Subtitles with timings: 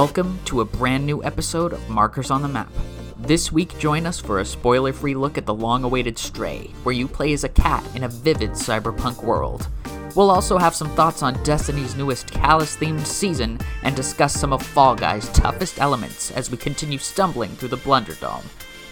[0.00, 2.72] Welcome to a brand new episode of Markers on the Map.
[3.18, 6.94] This week, join us for a spoiler free look at the long awaited Stray, where
[6.94, 9.68] you play as a cat in a vivid cyberpunk world.
[10.16, 14.62] We'll also have some thoughts on Destiny's newest Calus themed season and discuss some of
[14.62, 18.46] Fall Guy's toughest elements as we continue stumbling through the Blunderdome.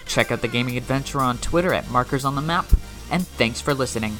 [0.05, 2.67] Check out the gaming adventure on Twitter at Markers on the Map,
[3.09, 4.15] and thanks for listening.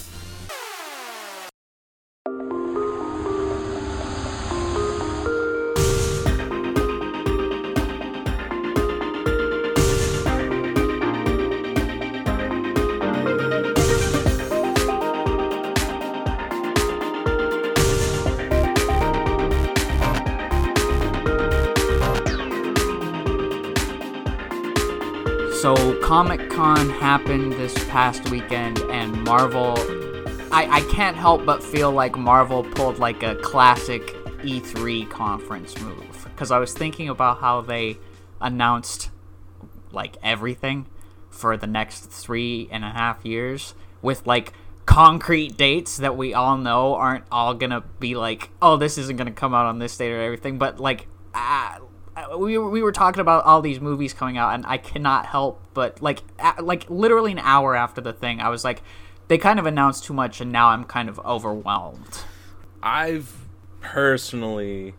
[26.80, 29.74] Happened this past weekend, and Marvel.
[30.52, 34.02] I, I can't help but feel like Marvel pulled like a classic
[34.44, 36.24] E3 conference move.
[36.24, 37.98] Because I was thinking about how they
[38.40, 39.10] announced
[39.92, 40.86] like everything
[41.30, 44.54] for the next three and a half years with like
[44.86, 49.32] concrete dates that we all know aren't all gonna be like, oh, this isn't gonna
[49.32, 51.08] come out on this date or everything, but like.
[51.34, 51.80] Uh,
[52.20, 55.26] Uh, we were, we were talking about all these movies coming out, and I cannot
[55.26, 58.82] help but like a, like literally an hour after the thing, I was like,
[59.28, 62.20] they kind of announced too much, and now I'm kind of overwhelmed.
[62.82, 63.46] I've
[63.82, 64.96] personally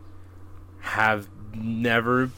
[0.81, 2.31] have never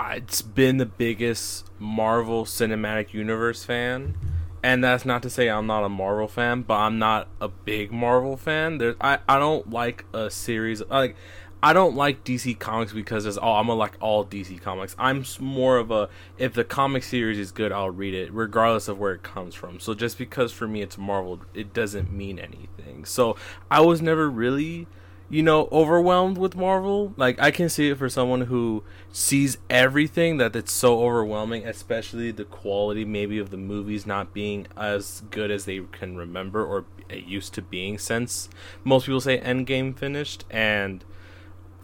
[0.00, 4.16] it's been the biggest Marvel Cinematic Universe fan.
[4.62, 7.92] And that's not to say I'm not a Marvel fan, but I'm not a big
[7.92, 8.78] Marvel fan.
[8.78, 11.16] There's I, I don't like a series like
[11.62, 14.94] I don't like DC Comics because it's all I'm gonna like all DC Comics.
[14.98, 18.98] I'm more of a if the comic series is good, I'll read it regardless of
[18.98, 19.80] where it comes from.
[19.80, 23.04] So just because for me it's Marvel, it doesn't mean anything.
[23.04, 23.36] So
[23.70, 24.86] I was never really,
[25.28, 27.12] you know, overwhelmed with Marvel.
[27.16, 32.30] Like I can see it for someone who sees everything that it's so overwhelming, especially
[32.30, 36.84] the quality maybe of the movies not being as good as they can remember or
[37.08, 38.50] it used to being since
[38.84, 41.02] most people say Endgame finished and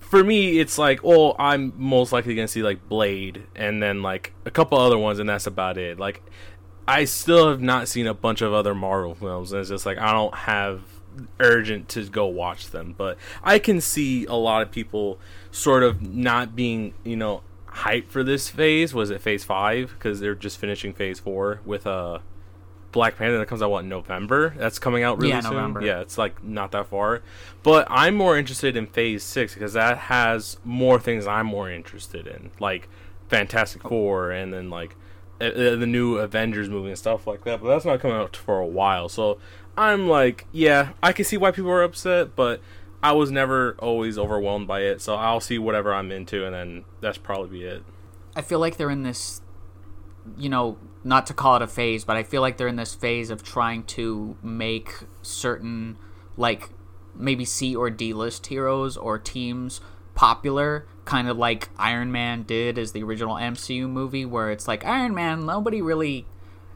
[0.05, 4.33] for me, it's like, oh, I'm most likely gonna see like Blade, and then like
[4.45, 5.99] a couple other ones, and that's about it.
[5.99, 6.23] Like,
[6.87, 9.99] I still have not seen a bunch of other Marvel films, and it's just like
[9.99, 10.83] I don't have
[11.41, 12.95] urgent to go watch them.
[12.97, 15.19] But I can see a lot of people
[15.51, 18.95] sort of not being, you know, hyped for this phase.
[18.95, 19.95] Was it Phase Five?
[19.95, 22.19] Because they're just finishing Phase Four with uh
[22.95, 24.55] Black Panther that comes out what November.
[24.57, 25.55] That's coming out really Yeah, soon.
[25.55, 25.83] November.
[25.83, 27.23] Yeah, it's like not that far.
[27.65, 32.29] But I'm more interested in Phase Six because that has more things I'm more interested
[32.29, 32.89] in, like
[33.29, 34.95] Fantastic Four, and then like
[35.41, 37.61] uh, uh, the new Avengers movie and stuff like that.
[37.61, 39.09] But that's not coming out for a while.
[39.09, 39.39] So
[39.77, 42.61] I'm like, yeah, I can see why people are upset, but
[43.03, 45.03] I was never always overwhelmed by it.
[45.03, 47.83] So I'll see whatever I'm into, and then that's probably it.
[48.37, 49.41] I feel like they're in this,
[50.37, 52.95] you know, not to call it a phase, but I feel like they're in this
[52.95, 54.93] phase of trying to make
[55.23, 55.97] certain,
[56.37, 56.71] like,
[57.15, 59.81] maybe C or D list heroes or teams
[60.15, 64.85] popular, kind of like Iron Man did as the original MCU movie, where it's like
[64.85, 66.27] Iron Man, nobody really.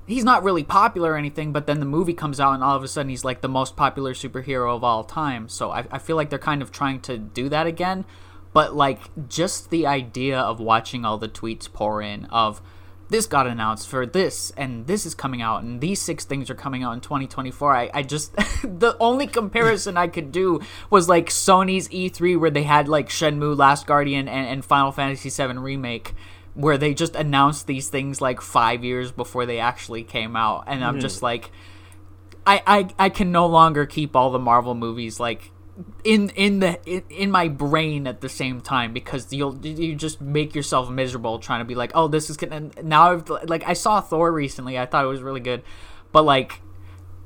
[0.07, 2.83] He's not really popular or anything, but then the movie comes out and all of
[2.83, 5.51] a sudden he's like the most popular superhero of all time.
[5.51, 8.07] So I, I feel like they're kind of trying to do that again.
[8.55, 12.63] But like just the idea of watching all the tweets pour in of
[13.09, 16.55] this got announced for this and this is coming out and these six things are
[16.55, 20.61] coming out in 2024 i, I just the only comparison i could do
[20.91, 25.31] was like sony's e3 where they had like shenmue last guardian and, and final fantasy
[25.31, 26.15] 7 remake
[26.59, 30.65] where they just announced these things like five years before they actually came out.
[30.67, 31.53] And i'm just like
[32.45, 35.53] I, I i can no longer keep all the marvel movies like
[36.03, 40.21] in in the in, in my brain at the same time because you'll you just
[40.21, 43.75] make yourself miserable trying to be like oh this is gonna now I've like I
[43.75, 44.79] saw Thor recently.
[44.79, 45.63] I thought it was really good.
[46.11, 46.61] But like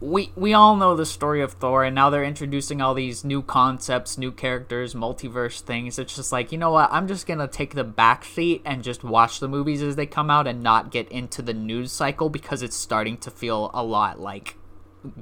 [0.00, 3.40] we we all know the story of Thor and now they're introducing all these new
[3.40, 5.98] concepts new characters multiverse things.
[5.98, 6.92] It's just like you know what?
[6.92, 10.28] I'm just gonna take the back seat and just watch the movies as they come
[10.28, 14.20] out and not get into the news cycle because it's starting to feel a lot
[14.20, 14.56] like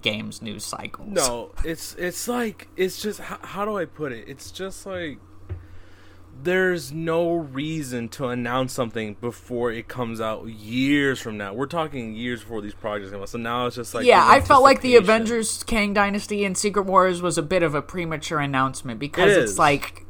[0.03, 4.29] games news cycles No, it's it's like it's just how, how do I put it?
[4.29, 5.19] It's just like
[6.43, 11.53] there's no reason to announce something before it comes out years from now.
[11.53, 13.29] We're talking years before these projects come out.
[13.29, 14.97] So now it's just like yeah, I felt like the.
[14.97, 19.43] Avengers Kang Dynasty and Secret Wars was a bit of a premature announcement because It
[19.43, 20.07] it's like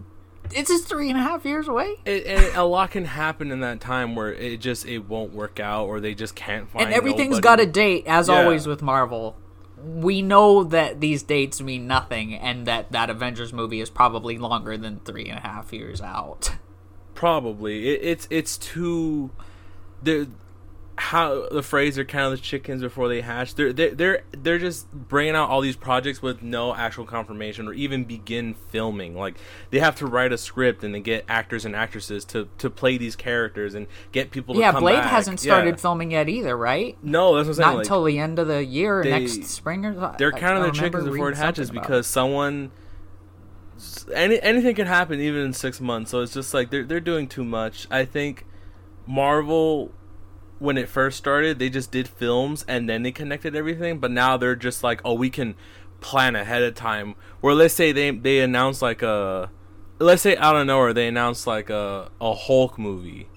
[0.53, 1.95] it's just three and a half years away.
[2.05, 5.59] It, and a lot can happen in that time where it just it won't work
[5.59, 7.43] out or they just can't find And everything's nobody.
[7.43, 8.43] got a date, as Yeah.
[8.43, 9.37] always with Marvel.
[9.83, 14.77] We know that these dates mean nothing, and that that Avengers movie is probably longer
[14.77, 16.53] than three and a half years out.
[17.15, 19.31] Probably it, it's it's too.
[20.97, 24.59] How the phrase "they're kind of the chickens before they hatch." They're they're they're they're
[24.59, 29.15] just bringing out all these projects with no actual confirmation or even begin filming.
[29.17, 29.37] Like
[29.71, 32.99] they have to write a script and then get actors and actresses to to play
[32.99, 34.55] these characters and get people.
[34.55, 35.11] to yeah, Blade back.
[35.11, 35.77] hasn't started Yeah.
[35.77, 36.97] filming yet either, right?
[37.03, 37.67] No, that's what I'm saying.
[37.69, 40.63] Not like, until the end of the year, they- next spring or so- they're counting
[40.63, 42.71] I their chickens before it hatches something because someone
[44.15, 46.11] any anything can happen even in six months.
[46.11, 47.87] So it's just like they're they're doing too much.
[47.91, 48.45] I think
[49.07, 49.93] Marvel
[50.61, 53.99] when it first started, they just did films and then they connected everything.
[53.99, 55.57] But now they're just like, oh, we can
[56.01, 57.17] plan ahead of time.
[57.41, 59.51] Where let's say they they announce like a
[59.99, 63.29] let's say out of nowhere they announce like a a Hulk movie.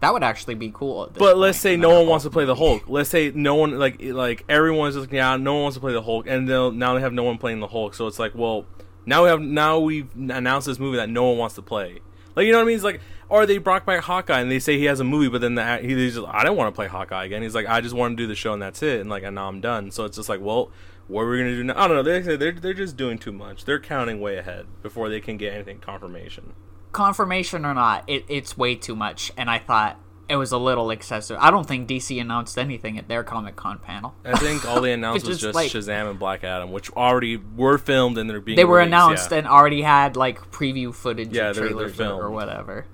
[0.00, 1.10] That would actually be cool.
[1.14, 2.54] But let's say no one Hulk wants to play the.
[2.54, 2.84] Hulk.
[2.86, 5.92] Let's say no one like like everyone's just like, yeah, no one wants to play
[5.92, 7.94] the Hulk, and they'll now they have no one playing the Hulk.
[7.94, 8.66] So it's like, well,
[9.06, 12.00] now we have now we've announced this movie that no one wants to play.
[12.34, 12.74] Like you know what I mean?
[12.74, 15.40] It's like, or they brought back Hawkeye and they say he has a movie, but
[15.40, 17.42] then the, he's just I don't want to play Hawkeye again.
[17.42, 19.34] He's like, I just want to do the show and that's it, and like, and
[19.34, 19.90] now I'm done.
[19.90, 20.70] So it's just like, well,
[21.08, 21.74] what are we gonna do now?
[21.76, 22.02] I don't know.
[22.02, 23.64] They they're they're just doing too much.
[23.64, 26.52] They're counting way ahead before they can get anything confirmation.
[26.92, 30.90] confirmation or not, it, it's way too much, and I thought it was a little
[30.90, 31.36] excessive.
[31.40, 34.14] I don't think DC announced anything at their Comic Con panel.
[34.24, 37.36] I think all they announced Which was just like- Shazam and Black Adam, which already
[37.36, 39.38] were filmed and they're being they were released, announced yeah.
[39.38, 42.86] and already had like preview footage, Yeah, or they're- they're or whatever.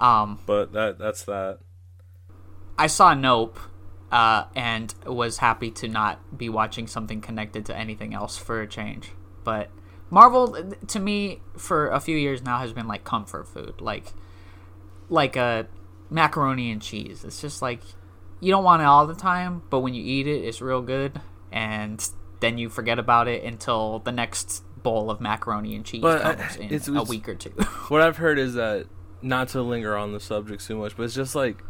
[0.00, 1.58] Um, but that that's that.
[2.78, 3.58] I saw Nope,
[4.10, 8.66] uh, and was happy to not be watching something connected to anything else for a
[8.66, 9.10] change.
[9.44, 9.70] But
[10.08, 10.56] Marvel,
[10.86, 14.12] to me, for a few years now, has been like comfort food, like
[15.08, 15.66] like a
[16.08, 17.22] macaroni and cheese.
[17.24, 17.80] It's just like
[18.40, 21.20] you don't want it all the time, but when you eat it, it's real good,
[21.52, 22.02] and
[22.40, 26.56] then you forget about it until the next bowl of macaroni and cheese But, comes
[26.56, 27.50] in it's- a it's- week or two.
[27.90, 28.86] What I've heard is that
[29.22, 31.62] not to linger on the subject too much, but it's just like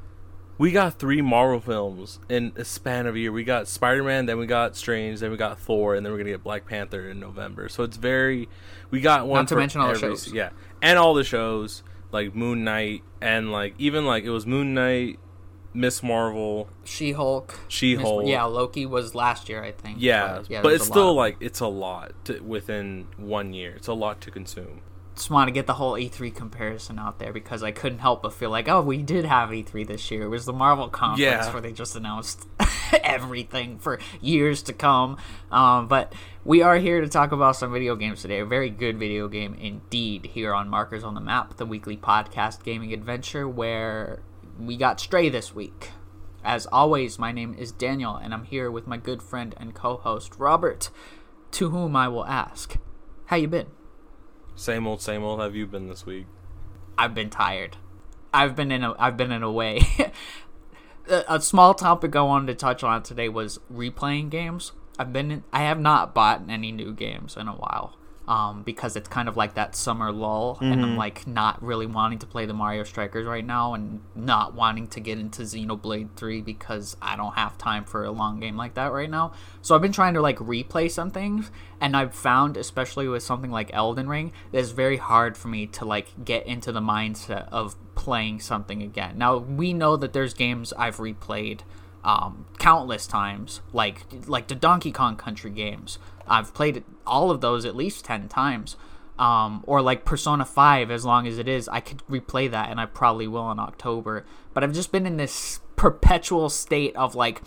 [0.59, 3.33] we got three Marvel films in a span of a year.
[3.33, 6.19] We got Spider Man, then we got Strange, then we got Thor, and then we're
[6.19, 7.69] gonna get Black Panther in November.
[7.69, 8.49] So it's very
[8.91, 10.33] we got one Not to mention all the shows.
[10.33, 10.51] yeah,
[10.83, 11.83] and all the shows
[12.13, 15.19] like Moon Knight and like even like it was Moon Knight,
[15.73, 16.03] Ms.
[16.03, 18.27] Marvel, She Hulk, She-Hulk.
[18.27, 19.99] yeah, Loki was last year, I think.
[20.01, 23.75] yeah, yeah, but it's still like it's a lot to, within one year.
[23.77, 24.83] It's a lot to consume.
[25.21, 28.33] Just want to get the whole E3 comparison out there because I couldn't help but
[28.33, 30.23] feel like, oh, we did have E3 this year.
[30.23, 31.53] It was the Marvel conference Yeah.
[31.53, 32.49] where they just announced
[33.05, 35.19] everything for years to come.
[35.53, 38.41] Um, but we are here to talk about some video games today.
[38.41, 42.63] A very good video game indeed here on Markers on the Map, the weekly podcast
[42.65, 44.23] gaming adventure where
[44.59, 45.91] we got Stray this week.
[46.43, 50.37] As always, my name is Daniel, and I'm here with my good friend and co-host
[50.39, 50.89] Robert,
[51.51, 52.79] to whom I will ask,
[53.27, 53.67] "How you been?"
[54.61, 55.41] Same old, same old.
[55.41, 56.27] Have you been this week?
[56.99, 57.79] I've been tired.
[58.35, 59.81] I've been in a I've been in a way.
[61.09, 64.73] a, a small topic I wanted to touch on today was replaying games.
[64.99, 67.97] I've been in, I have not bought any new games in a while.
[68.31, 72.21] Um, because it's kind of like that summer lull, and I'm like not really wanting
[72.21, 76.41] to play the Mario Strikers right now, and not wanting to get into Xenoblade Three
[76.41, 79.33] because I don't have time for a long game like that right now.
[79.63, 81.51] So I've been trying to like replay some things,
[81.81, 85.67] and I've found, especially with something like Elden Ring, that it's very hard for me
[85.67, 89.19] to like get into the mindset of playing something again.
[89.19, 91.63] Now we know that there's games I've replayed
[92.05, 95.99] um, countless times, like like the Donkey Kong Country games.
[96.31, 98.77] I've played all of those at least ten times.
[99.19, 102.81] Um, or like Persona 5, as long as it is, I could replay that, and
[102.81, 104.25] I probably will in October.
[104.55, 107.43] But I've just been in this perpetual state of like,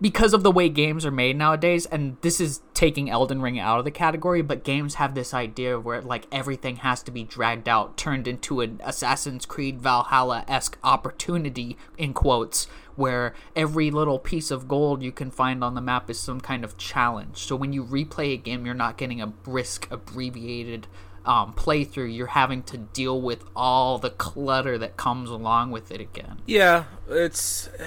[0.00, 3.78] because of the way games are made nowadays, and this is taking Elden Ring out
[3.78, 7.68] of the category, but games have this idea where like everything has to be dragged
[7.68, 14.50] out, turned into an Assassin's Creed Valhalla esque opportunity in quotes, where every little piece
[14.50, 17.38] of gold you can find on the map is some kind of challenge.
[17.38, 20.86] So when you replay a game, you're not getting a brisk, abbreviated
[21.24, 22.14] um, playthrough.
[22.14, 26.40] You're having to deal with all the clutter that comes along with it again.
[26.46, 27.68] Yeah, it's.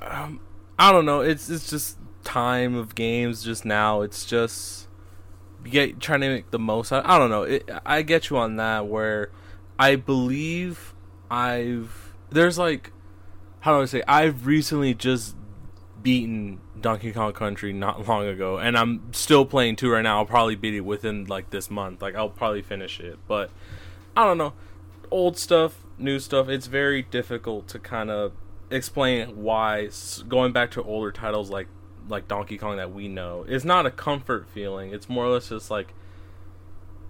[0.00, 0.40] Um,
[0.78, 1.20] I don't know.
[1.20, 3.42] It's it's just time of games.
[3.42, 4.88] Just now, it's just
[5.64, 6.92] get trying to make the most.
[6.92, 7.42] out I don't know.
[7.42, 8.86] It, I get you on that.
[8.86, 9.30] Where
[9.78, 10.94] I believe
[11.30, 12.92] I've there's like
[13.60, 15.34] how do I say I've recently just
[16.00, 20.18] beaten Donkey Kong Country not long ago, and I'm still playing two right now.
[20.18, 22.02] I'll probably beat it within like this month.
[22.02, 23.50] Like I'll probably finish it, but
[24.16, 24.52] I don't know.
[25.10, 26.48] Old stuff, new stuff.
[26.48, 28.32] It's very difficult to kind of
[28.70, 29.88] explain why.
[30.28, 31.68] Going back to older titles like
[32.08, 34.92] like Donkey Kong that we know, is not a comfort feeling.
[34.94, 35.94] It's more or less just like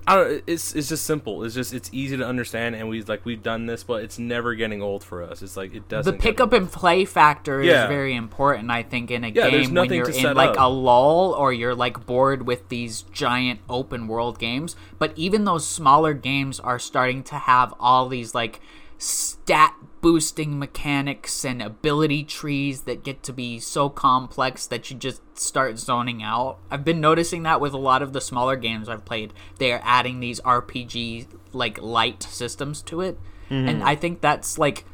[0.07, 1.45] I don't, it's it's just simple.
[1.45, 4.55] It's just it's easy to understand, and we like we've done this, but it's never
[4.55, 5.43] getting old for us.
[5.43, 6.11] It's like it doesn't.
[6.17, 7.85] the pick up and play factor Yeah.
[7.85, 10.57] is very important i think in a Yeah, game when you're in like up.
[10.61, 15.67] a lull or you're like bored with these giant open world games but even those
[15.67, 18.61] smaller games are starting to have all these like
[18.97, 25.21] stat boosting mechanics and ability trees that get to be so complex that you just
[25.39, 29.05] start zoning out i've been noticing that with a lot of the smaller games i've
[29.05, 33.19] played they are adding these rpg like light systems to it
[33.51, 33.67] Mm-hmm.
[33.67, 34.85] and i think that's like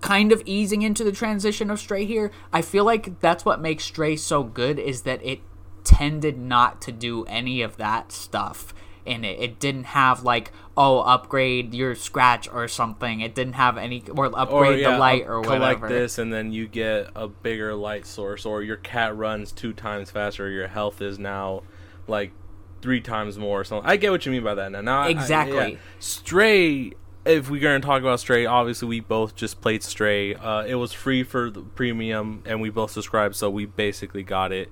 [0.00, 2.30] kind of easing into the transition of Stray here.
[2.52, 5.40] I feel like that's what makes Stray so good is that it
[5.84, 8.72] tended not to do any of that stuff
[9.04, 9.38] in it.
[9.40, 13.20] It didn't have like oh upgrade your scratch or something.
[13.20, 15.56] It didn't have any or upgrade the light or whatever.
[15.76, 19.72] collect this, and then you get a bigger light source, or your cat runs two
[19.72, 20.46] times faster.
[20.46, 21.62] Or your health is now
[22.06, 22.32] like
[22.80, 23.60] three times more.
[23.60, 23.88] or something.
[23.88, 24.80] I get what you mean by that now.
[24.80, 25.72] now I- I- Exactly.
[25.72, 25.78] yeah.
[25.98, 26.92] Stray.
[27.24, 30.34] If we're gonna talk about Stray, obviously we both just played Stray.
[30.34, 34.50] Uh, it was free for the premium, and we both subscribed, so we basically got
[34.50, 34.68] it.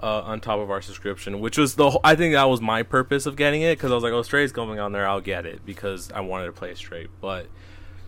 [0.00, 2.84] Uh, on top of our subscription, which was the whole, I think that was my
[2.84, 5.44] purpose of getting it because I was like, oh, Stray's coming on there, I'll get
[5.44, 7.08] it because I wanted to play Stray.
[7.20, 7.48] But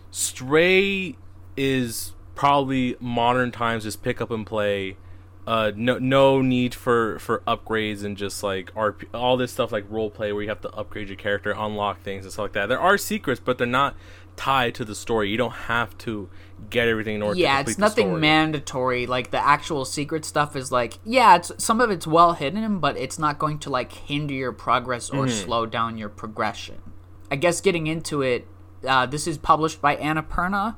[0.09, 1.17] Stray
[1.57, 4.97] is probably modern times just pick up and play.
[5.45, 9.85] Uh, no, no need for for upgrades and just like RP, all this stuff like
[9.89, 12.67] role play where you have to upgrade your character, unlock things and stuff like that.
[12.67, 13.95] There are secrets, but they're not
[14.35, 15.29] tied to the story.
[15.29, 16.29] You don't have to
[16.71, 17.35] get everything in order.
[17.35, 19.05] to yeah, it's nothing mandatory.
[19.05, 22.97] Like the actual secret stuff is like, yeah, it's some of it's well hidden, but
[22.97, 25.45] it's not going to like hinder your progress or Mm-hmm.
[25.45, 26.81] slow down your progression.
[27.29, 28.47] I guess getting into it,
[28.87, 30.75] uh, this is published by Annapurna,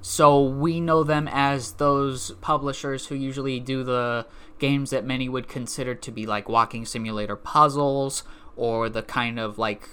[0.00, 4.26] so we know them as those publishers who usually do the
[4.58, 8.22] games that many would consider to be like walking simulator puzzles
[8.56, 9.88] or the kind of like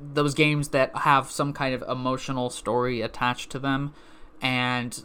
[0.00, 3.94] those games that have some kind of emotional story attached to them
[4.40, 5.04] and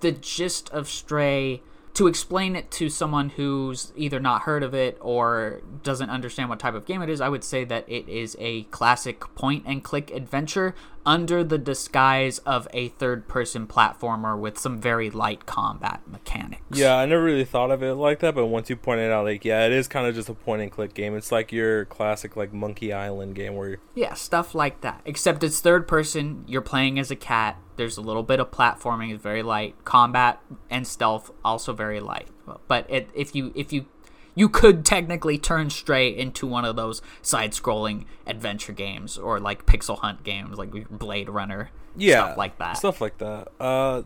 [0.00, 1.62] the gist of stray
[1.94, 6.58] to explain it to someone who's either not heard of it or doesn't understand what
[6.58, 9.82] type of game it is i would say that it is a classic point and
[9.82, 10.74] click adventure
[11.06, 16.96] under the disguise of a third person platformer with some very light combat mechanics Yeah,
[16.96, 19.66] I never really thought of it like that, but once you pointed out, like, yeah,
[19.66, 21.16] it is kind of just a point and click game.
[21.16, 25.00] It's like your classic like Monkey Island game where you're Yeah, stuff like that.
[25.04, 26.44] Except it's third person.
[26.46, 27.56] You're playing as a cat.
[27.76, 29.12] There's a little bit of platforming.
[29.14, 29.84] It's very light.
[29.84, 32.28] Combat and stealth also very light.
[32.68, 33.86] But it, if you if you
[34.34, 39.98] you could technically turn Stray into one of those side-scrolling adventure games or like pixel
[39.98, 41.70] hunt games, like Blade Runner.
[41.96, 42.76] yeah stuff like that.
[42.76, 44.02] stuff like that uh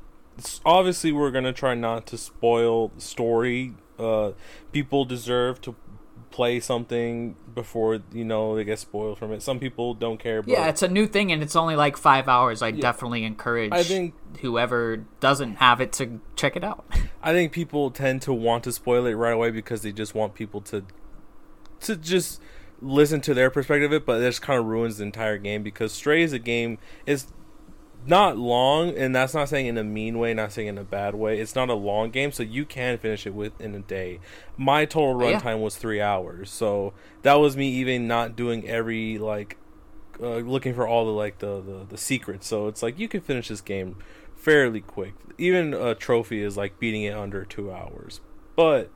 [0.65, 4.33] obviously we're gonna try not to spoil the story uh
[4.73, 5.75] people deserve to
[6.35, 10.51] play something before you know they get spoiled from it some people don't care but
[10.51, 12.61] Yeah, it's a new thing and it's only like five hours.
[12.61, 16.85] I definitely encourage I think- whoever doesn't have it to check it out.
[17.23, 20.35] i think people tend to want to spoil it right away because they just want
[20.35, 20.85] people to
[21.83, 22.41] to just
[22.83, 25.93] listen to their perspective of it but this kind of ruins the entire game because
[25.93, 27.29] stray is a game is
[28.07, 31.15] not long and that's not saying in a mean way not saying in a bad
[31.15, 31.39] way.
[31.41, 34.21] It's not a long game so you can finish it within a day.
[34.57, 35.41] My total Yeah.
[35.41, 36.93] runtime was three hours so
[37.23, 39.57] that was me even not doing every like
[40.21, 42.47] uh, looking for all the like the, the the secrets.
[42.47, 43.97] So it's like you can finish this game
[44.37, 45.15] fairly quick.
[45.39, 48.21] Even a trophy is like beating it under two hours.
[48.57, 48.91] But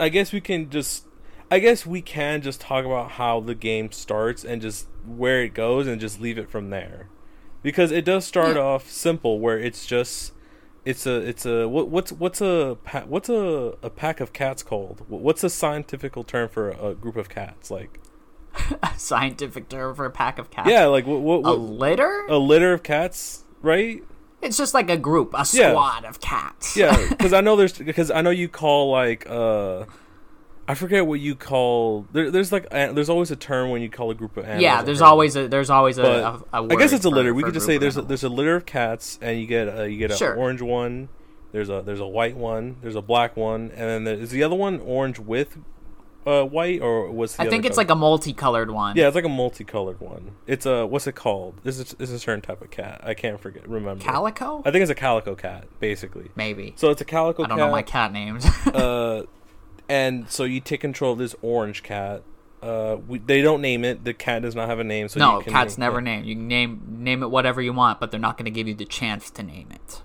[0.00, 1.06] i guess we can just
[1.50, 5.52] i guess we can just talk about how the game starts and just where it
[5.52, 7.08] goes and just leave it from there
[7.62, 8.62] because it does start Yeah.
[8.62, 10.32] off simple where it's just
[10.84, 12.76] it's a it's a what, what's what's a
[13.06, 17.28] what's a, a pack of cats called what's a scientific term for a group of
[17.28, 17.98] cats like
[18.82, 20.68] A Scientific term for a pack of cats.
[20.68, 22.26] yeah like what what, A what litter?
[22.28, 24.02] a litter of cats right
[24.42, 25.70] It's just like a group, a Yeah.
[25.70, 26.76] squad of cats.
[26.76, 29.84] yeah because i know there's because i know you call like uh
[30.72, 33.90] i forget what you call there, there's like a- there's always a term when you
[33.90, 34.82] call a group of animals yeah.
[34.82, 36.20] There's always a there's always a, but
[36.52, 37.34] a, a I guess it's a for- litter.
[37.34, 39.66] We for could just say there's a, there's a litter of cats, and you get
[39.68, 40.34] a, you get an Sure.
[40.34, 41.08] orange one.
[41.52, 42.76] There's a there's a white one.
[42.82, 45.58] There's a black one, and then there, is the other one orange with
[46.26, 47.84] uh, white or was the I think it's color?
[47.84, 48.96] like a multicolored one.
[48.96, 50.30] yeah, it's like a multicolored one.
[50.46, 51.60] It's a what's it called?
[51.64, 53.00] This is this is a certain type of cat.
[53.04, 53.68] I can't forget.
[53.68, 54.02] Remember?
[54.04, 54.62] Calico?
[54.64, 56.30] I think it's a calico cat, basically.
[56.36, 56.72] Maybe.
[56.76, 57.52] So it's a calico cat.
[57.52, 57.66] I don't cat.
[57.66, 58.46] know my cat names.
[58.68, 59.24] uh,
[59.88, 62.22] and so you take control of this orange cat.
[62.62, 64.04] Uh, we, they don't name it.
[64.04, 65.08] The cat does not have a name.
[65.08, 66.04] So no, you can cats name- never yeah.
[66.04, 66.24] name.
[66.24, 68.74] You can name name it whatever you want, but they're not going to give you
[68.74, 70.02] the chance to name it.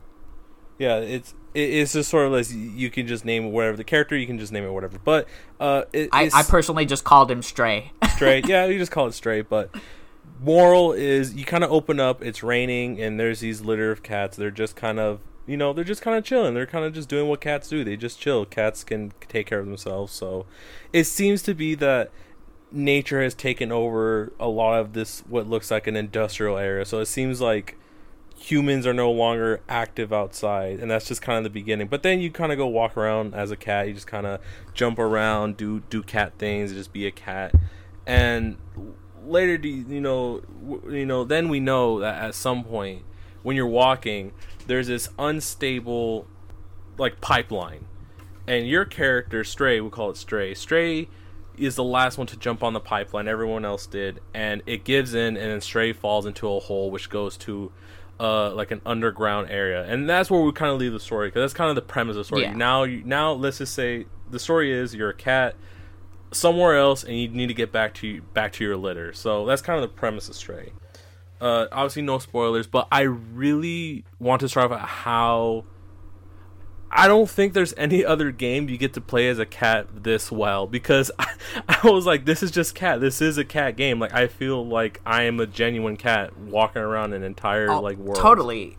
[0.79, 4.15] Yeah, it's it, it's just sort of like you can just name whatever the character.
[4.15, 4.99] You can just name it whatever.
[5.03, 5.27] But
[5.59, 7.91] uh, it, I, I personally just called him Stray.
[8.15, 8.41] Stray.
[8.45, 9.41] yeah, you just call it Stray.
[9.41, 9.75] But
[10.39, 12.23] moral is you kind of open up.
[12.23, 14.37] It's raining, and there's these litter of cats.
[14.37, 16.53] They're just kind of you know they're just kind of chilling.
[16.53, 17.83] They're kind of just doing what cats do.
[17.83, 18.45] They just chill.
[18.45, 20.13] Cats can take care of themselves.
[20.13, 20.45] So
[20.93, 22.11] it seems to be that
[22.71, 26.85] nature has taken over a lot of this what looks like an industrial area.
[26.85, 27.77] So it seems like
[28.37, 32.19] humans are no longer active outside and that's just kind of the beginning but then
[32.19, 34.39] you kind of go walk around as a cat you just kind of
[34.75, 37.51] jump around do do cat things just be a cat
[38.05, 38.55] and
[39.25, 40.39] later do you, know
[40.87, 43.01] you know then we know that at some point
[43.41, 44.31] when you're walking
[44.67, 46.27] there's this unstable
[46.97, 47.85] like pipeline.
[48.47, 50.53] And your character stray we call it stray.
[50.53, 51.07] Stray
[51.57, 53.27] is the last one to jump on the pipeline.
[53.27, 54.19] Everyone else did.
[54.33, 57.71] And it gives in and then stray falls into a hole which goes to
[58.19, 59.83] uh like an underground area.
[59.85, 62.15] And that's where we kind of leave the story because that's kind of the premise
[62.15, 62.41] of the story.
[62.43, 62.53] Yeah.
[62.53, 65.55] now you now let's just say the story is you're a cat
[66.31, 69.13] somewhere else and you need to get back to back to your litter.
[69.13, 70.73] So that's kind of the premise of stray
[71.41, 75.63] uh obviously no spoilers but i really want to start off at how
[76.89, 80.31] I don't think there's any other game you get to play as a cat this
[80.31, 81.33] well because I,
[81.83, 83.01] I was like, this is just cat.
[83.01, 83.99] This is a cat game.
[83.99, 87.97] Like I feel like I am a genuine cat walking around an entire Oh, like
[87.97, 88.21] world.
[88.21, 88.77] Totally.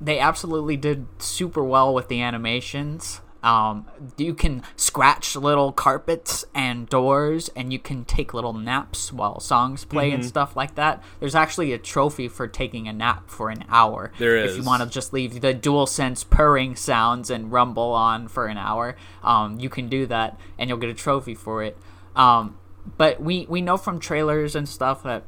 [0.00, 3.21] They absolutely did super well with the animations.
[3.42, 9.40] Um, you can scratch little carpets and doors, and you can take little naps while
[9.40, 10.14] songs play Mm-hmm.
[10.16, 11.02] and stuff like that.
[11.20, 14.12] There's actually a trophy for taking a nap for an hour.
[14.18, 18.46] There If you want to just leave the DualSense purring sounds and rumble on for
[18.46, 21.76] an hour, um, you can do that, and you'll get a trophy for it.
[22.14, 22.58] Um,
[22.96, 25.24] but we we know from trailers and stuff that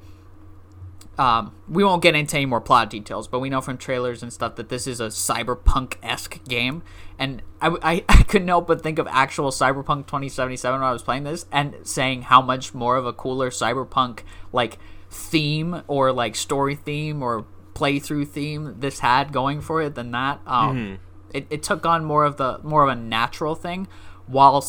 [1.18, 4.32] um, we won't get into any more plot details, but we know from trailers and
[4.32, 6.82] stuff that this is a cyberpunk esque game.
[7.18, 11.02] And I, I, I couldn't help but think of actual Cyberpunk 2077 when I was
[11.02, 14.20] playing this and saying how much more of a cooler cyberpunk
[14.52, 14.78] like
[15.10, 20.40] theme or like story theme or playthrough theme this had going for it than that.
[20.46, 20.98] Um,
[21.32, 23.88] it, it took on more of the more of a natural thing
[24.26, 24.60] while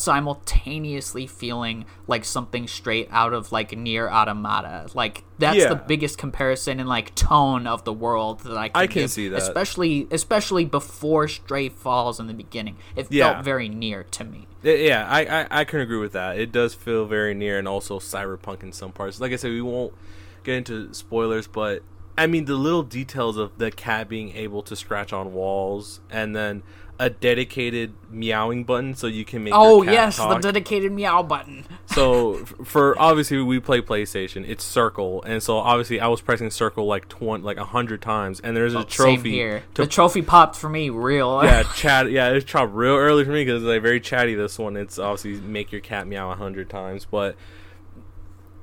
[0.46, 5.68] simultaneously feeling like something straight out of like NieR Automata like that's Yeah.
[5.68, 9.10] the biggest comparison in like tone of the world that i can, I can give,
[9.10, 9.38] see that.
[9.42, 13.32] especially especially before stray falls in the beginning it Yeah.
[13.32, 16.38] felt very NieR to me Yeah, I, I I can agree with that.
[16.38, 19.20] It does feel very NieR and also cyberpunk in some parts.
[19.20, 19.94] Like I said, we won't
[20.42, 21.82] get into spoilers, but
[22.18, 26.34] I mean the little details of the cat being able to scratch on walls and
[26.34, 26.62] then
[26.98, 30.40] a dedicated meowing button so you can make oh your cat yes talk.
[30.40, 31.66] the dedicated meow button.
[31.86, 36.50] So f- for obviously we play PlayStation, it's circle, and so obviously I was pressing
[36.50, 39.62] circle like twenty, like a hundred times, and there's a trophy Oh, same here.
[39.74, 43.44] the trophy popped for me real yeah chat yeah it's chopped real early for me
[43.44, 44.76] because it's like very chatty this one.
[44.76, 47.36] It's obviously make your cat meow a hundred times, but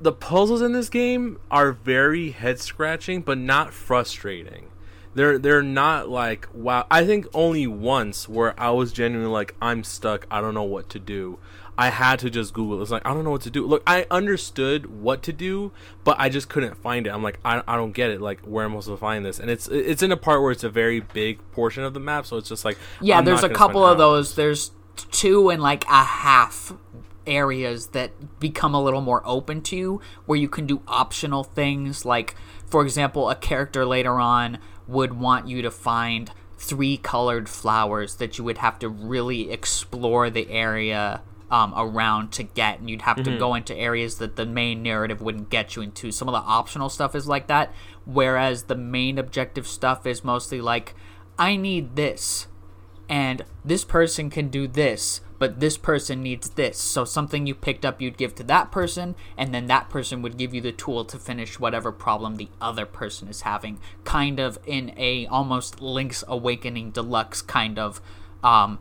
[0.01, 4.65] the puzzles in this game are very head scratching, but not frustrating.
[5.15, 6.87] They're they're not like wow.
[6.89, 10.25] I think only once where I was genuinely like I'm stuck.
[10.31, 11.39] I don't know what to do.
[11.77, 12.79] I had to just Google.
[12.79, 12.83] It.
[12.83, 13.65] It's like I don't know what to do.
[13.65, 15.71] Look, I understood what to do,
[16.03, 17.11] but I just couldn't find it.
[17.11, 18.21] I'm like I, I don't get it.
[18.21, 19.39] Like where am I supposed to find this?
[19.39, 22.25] And it's it's in a part where it's a very big portion of the map,
[22.25, 24.35] so it's just like Yeah, I'm there's a couple of those.
[24.35, 24.71] There's
[25.11, 26.73] two and like a half
[27.25, 32.03] areas that become a little more open to you where you can do optional things
[32.03, 38.15] like for example a character later on would want you to find three colored flowers
[38.15, 43.03] that you would have to really explore the area um, around to get and you'd
[43.03, 43.33] have Mm-hmm.
[43.33, 46.39] to go into areas that the main narrative wouldn't get you into some of the
[46.39, 47.71] optional stuff is like that
[48.05, 50.95] whereas the main objective stuff is mostly like
[51.37, 52.47] i need this
[53.09, 56.77] and this person can do this, but this person needs this.
[56.77, 60.37] So something you picked up you'd give to that person, and then that person would
[60.37, 63.81] give you the tool to finish whatever problem the other person is having.
[64.05, 67.99] Kind of in a almost Link's Awakening deluxe kind of
[68.41, 68.79] um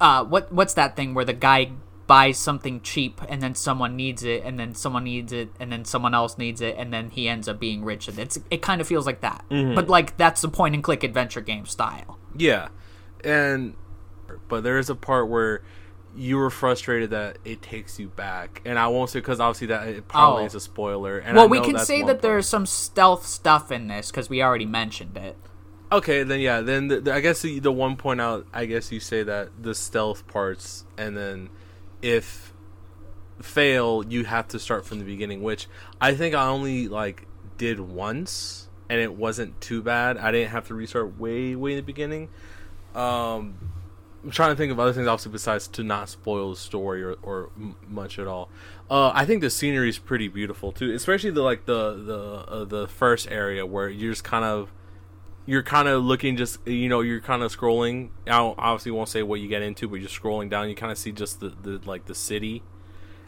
[0.00, 1.70] uh what what's that thing where the guy
[2.08, 5.84] buys something cheap and then someone needs it and then someone needs it and then
[5.84, 8.80] someone else needs it and then he ends up being rich and it's it kind
[8.80, 9.44] of feels like that.
[9.76, 12.18] But like that's the point and click adventure game style.
[12.36, 12.70] Yeah,
[13.22, 13.76] and
[14.48, 15.62] but there is a part where
[16.16, 19.88] you were frustrated that it takes you back, and I won't say because obviously that
[19.88, 20.46] it probably Oh.
[20.46, 21.18] is a spoiler.
[21.18, 24.66] And Well, we can say that there's some stealth stuff in this because we already
[24.66, 25.36] mentioned it.
[25.90, 28.90] Okay, then yeah, then the, the- I guess the, the one point out, I guess
[28.92, 31.48] you say that the stealth parts, and then
[32.00, 32.52] if
[33.40, 35.66] fail, you have to start from the beginning, which
[36.00, 37.26] I think I only like
[37.58, 40.16] did once, and it wasn't too bad.
[40.16, 42.28] I didn't have to restart way way in the beginning.
[42.94, 43.56] Um,
[44.24, 47.14] I'm trying to think of other things, obviously, besides to not spoil the story or,
[47.22, 48.48] or m- much at all.
[48.90, 52.18] Uh, I think the scenery is pretty beautiful too, especially the like the the
[52.52, 54.72] uh, the first area where you're just kind of
[55.44, 58.10] you're kind of looking just you know you're kind of scrolling.
[58.28, 60.68] I obviously won't say what you get into, but you're scrolling down.
[60.68, 62.62] You kind of see just the, the like the city,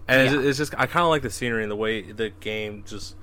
[0.06, 0.38] and Yeah.
[0.38, 3.16] it's, it's just I kind of like the scenery and the way the game just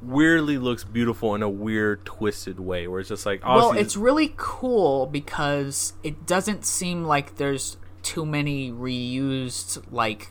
[0.00, 4.34] weirdly looks beautiful in a weird twisted way where it's just like Well, it's really
[4.36, 10.30] cool because it doesn't seem like there's too many reused like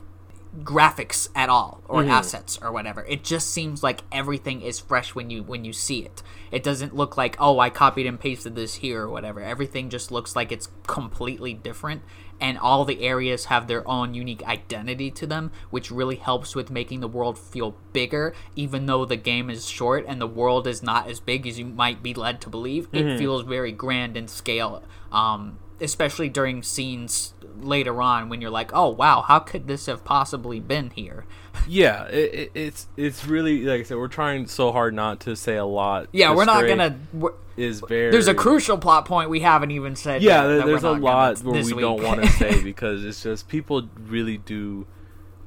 [0.60, 2.10] graphics at all or Mm-hmm.
[2.10, 3.04] assets or whatever.
[3.04, 6.22] It just seems like everything is fresh when you when you see it.
[6.50, 9.40] It doesn't look like, "Oh, I copied and pasted this here" or whatever.
[9.42, 12.02] Everything just looks like it's completely different
[12.40, 16.70] and all the areas have their own unique identity to them, which really helps with
[16.70, 20.82] making the world feel bigger even though the game is short and the world is
[20.82, 22.88] not as big as you might be led to believe.
[22.92, 24.82] It feels very grand in scale.
[25.10, 30.04] Um especially during scenes later on when you're like, "Oh wow, how could this have
[30.04, 31.24] possibly been here?"
[31.68, 35.34] yeah it, it, it's it's really like i said we're trying so hard not to
[35.34, 36.98] say a lot Yeah, we're not gonna.
[37.12, 40.22] We're, is very there's a crucial plot point we haven't even said.
[40.22, 43.48] yeah there, that there's a lot where we don't want to say because it's just
[43.48, 44.86] people really do,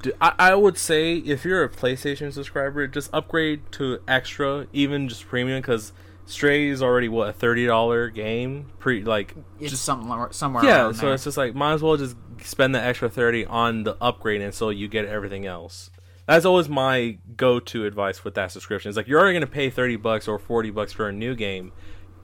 [0.01, 5.07] do I, I would say if you're a playstation subscriber just upgrade to extra even
[5.07, 5.93] just premium because
[6.25, 10.63] stray is already what a $30 game pre like it's somewhere somewhere.
[10.63, 11.13] yeah so there.
[11.13, 14.53] it's just like might as well just spend the extra 30 on the upgrade and
[14.53, 15.89] so you get everything else
[16.27, 19.69] that's always my go-to advice with that subscription it's like you're already going to pay
[19.69, 21.71] 30 bucks or 40 bucks for a new game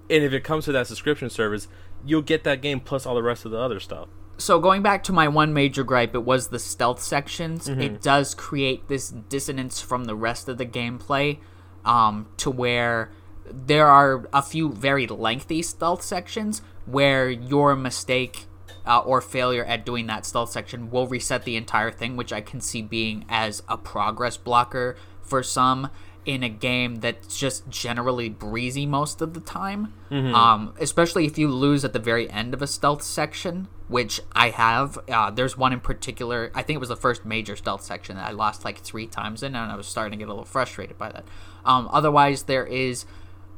[0.10, 1.68] and if it comes to that subscription service
[2.06, 4.08] you'll get that game plus all the rest of the other stuff
[4.38, 7.68] so going back to my one major gripe, it was the stealth sections.
[7.68, 7.82] Mm-hmm.
[7.82, 11.40] It does create this dissonance from the rest of the gameplay,
[11.84, 13.12] um, to where
[13.52, 18.46] there are a few very lengthy stealth sections where your mistake
[18.86, 22.42] uh, or failure at doing that stealth section will reset the entire thing, which I
[22.42, 25.90] can see being as a progress blocker for some
[26.26, 29.94] in a game that's just generally breezy most of the time.
[30.34, 34.50] Um, especially if you lose at the very end of a stealth section, which I
[34.50, 35.00] have.
[35.10, 36.52] Uh, there's one in particular.
[36.54, 39.42] I think it was the first major stealth section that I lost like three times
[39.42, 41.26] in, and I was starting to get a little frustrated by that.
[41.64, 43.06] Um, otherwise, there is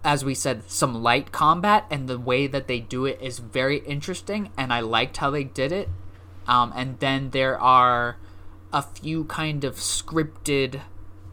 [0.03, 3.79] as we said, some light combat, and the way that they do it is very
[3.79, 5.89] interesting, and I liked how they did it.
[6.47, 8.17] Um, and then there are
[8.71, 10.81] a few kind of scripted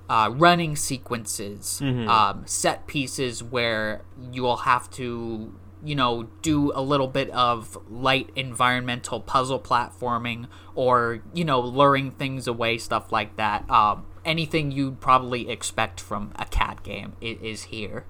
[0.09, 4.03] uh, running sequences, um, set pieces where
[4.33, 10.47] you will have to, you know, do a little bit of light environmental puzzle platforming
[10.75, 13.69] or, you know, luring things away, stuff like that.
[13.71, 18.05] Um, anything you'd probably expect from a cat game is here.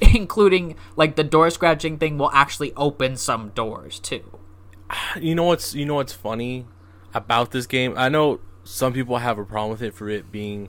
[0.14, 4.38] Including, like, the door scratching thing will actually open some doors, too.
[5.20, 6.66] you know what's you know what's funny
[7.14, 7.94] about this game?
[7.96, 10.68] I know some people have a problem with it for it being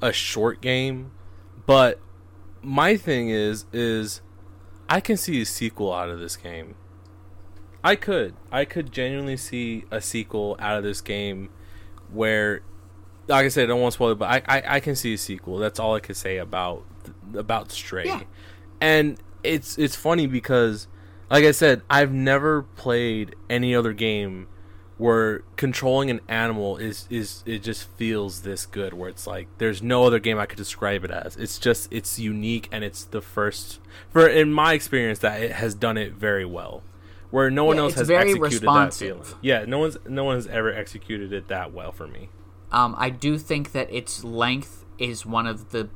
[0.00, 1.10] a short game
[1.66, 2.00] but
[2.62, 4.22] my thing is is
[4.88, 6.76] i can see a sequel out of this game.
[7.84, 8.34] I could.
[8.50, 11.50] I could genuinely see a sequel out of this game
[12.10, 12.62] where
[13.28, 15.14] like i said i don't want to spoil it but i i, I can see
[15.14, 15.58] a sequel.
[15.58, 16.84] That's all i can say about
[17.34, 18.06] about stray.
[18.06, 18.22] Yeah.
[18.80, 20.88] And it's it's funny because
[21.30, 24.48] like I said, I've never played any other game
[24.98, 29.82] where controlling an animal is is it just feels this good where it's like there's
[29.82, 31.36] no other game I could describe it as.
[31.36, 35.74] It's just it's unique and it's the first for in my experience that it has
[35.74, 36.82] done it very well.
[37.30, 39.18] Where no one Yeah, else has executed responsive.
[39.18, 39.38] that feeling.
[39.42, 42.30] Yeah, no one's no one has ever executed it that well for me.
[42.72, 45.90] Um, I do think that its length is one of the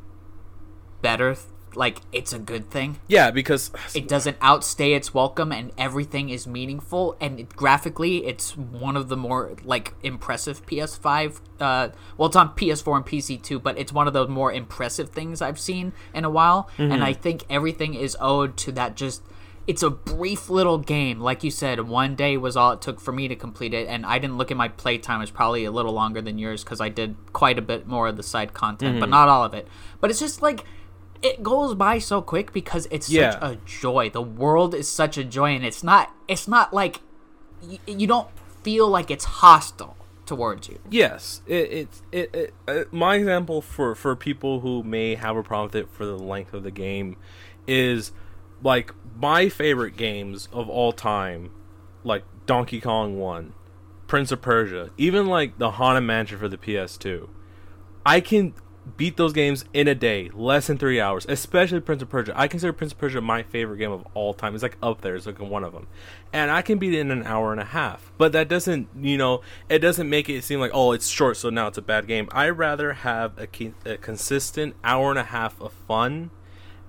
[1.03, 1.35] better.
[1.35, 2.99] th- Like, it's a good thing.
[3.09, 7.17] Yeah, because It doesn't outstay its welcome, and everything is meaningful.
[7.21, 11.41] And it, graphically, it's one of the more like impressive PS5.
[11.61, 15.11] Uh, well, it's on PS4 and PC too, but it's one of the more impressive
[15.11, 16.69] things I've seen in a while.
[16.79, 18.97] And I think everything is owed to that.
[18.97, 19.23] Just
[19.67, 21.81] it's a brief little game, like you said.
[21.87, 24.51] One day was all it took for me to complete it, and I didn't look
[24.51, 25.21] at my playtime.
[25.21, 28.17] It's probably a little longer than yours because I did quite a bit more of
[28.17, 29.69] the side content, but not all of it.
[30.01, 30.65] But it's just like
[31.23, 33.33] it goes by so quick because it's Yeah.
[33.33, 34.11] such a joy.
[34.11, 36.11] The world is such a joy, and it's not.
[36.29, 37.01] It's not like
[37.63, 38.29] y- you don't
[38.63, 40.79] feel like it's hostile towards you.
[40.91, 45.43] Yes, it, it's it, it uh, my example for for people who may have a
[45.43, 47.17] problem with it for the length of the game
[47.67, 48.13] is
[48.63, 51.51] like my favorite games of all time,
[52.05, 53.53] like Donkey Kong One,
[54.07, 57.29] Prince of Persia, even like the Haunted Mansion for the PS2.
[58.07, 58.55] I can
[58.97, 61.27] beat those games in a day, less than three hours.
[61.29, 62.33] Especially Prince of Persia.
[62.35, 64.55] I consider Prince of Persia my favorite game of all time.
[64.55, 65.17] It's like up there.
[65.17, 65.87] It's like one of them,
[66.33, 68.13] and I can beat it in an hour and a half.
[68.19, 71.51] But that doesn't, you know, it doesn't make it seem like oh, it's short, so
[71.51, 72.29] now it's a bad game.
[72.33, 73.49] I rather have a,
[73.85, 76.31] a consistent hour and a half of fun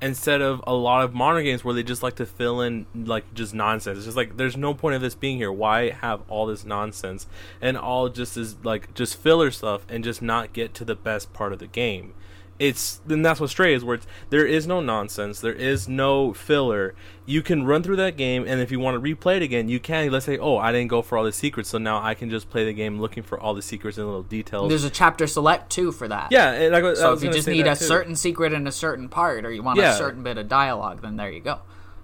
[0.02, 3.32] instead of a lot of modern games where they just like to fill in like
[3.34, 3.98] just nonsense.
[3.98, 5.52] It's just like there's no point of this being here.
[5.52, 7.28] Why have all this nonsense
[7.62, 11.34] and all just is like just filler stuff and just not get to the best
[11.34, 12.14] part of the game?
[12.62, 16.32] It's then that's what Stray is, where it's, there is no nonsense, there is no
[16.32, 16.94] filler.
[17.26, 19.80] You can run through that game, and if you want to replay it again, you
[19.80, 20.12] can.
[20.12, 22.52] Let's say, oh, I didn't go for all the secrets, so now I can just
[22.52, 24.70] play the game looking for all the secrets and little details.
[24.70, 26.32] There's a chapter select too for that.
[26.32, 27.86] Yeah, and so if you just need a too.
[27.86, 29.94] certain secret in a certain part, or you want yeah.
[29.94, 31.60] a certain bit of dialogue, then there you go.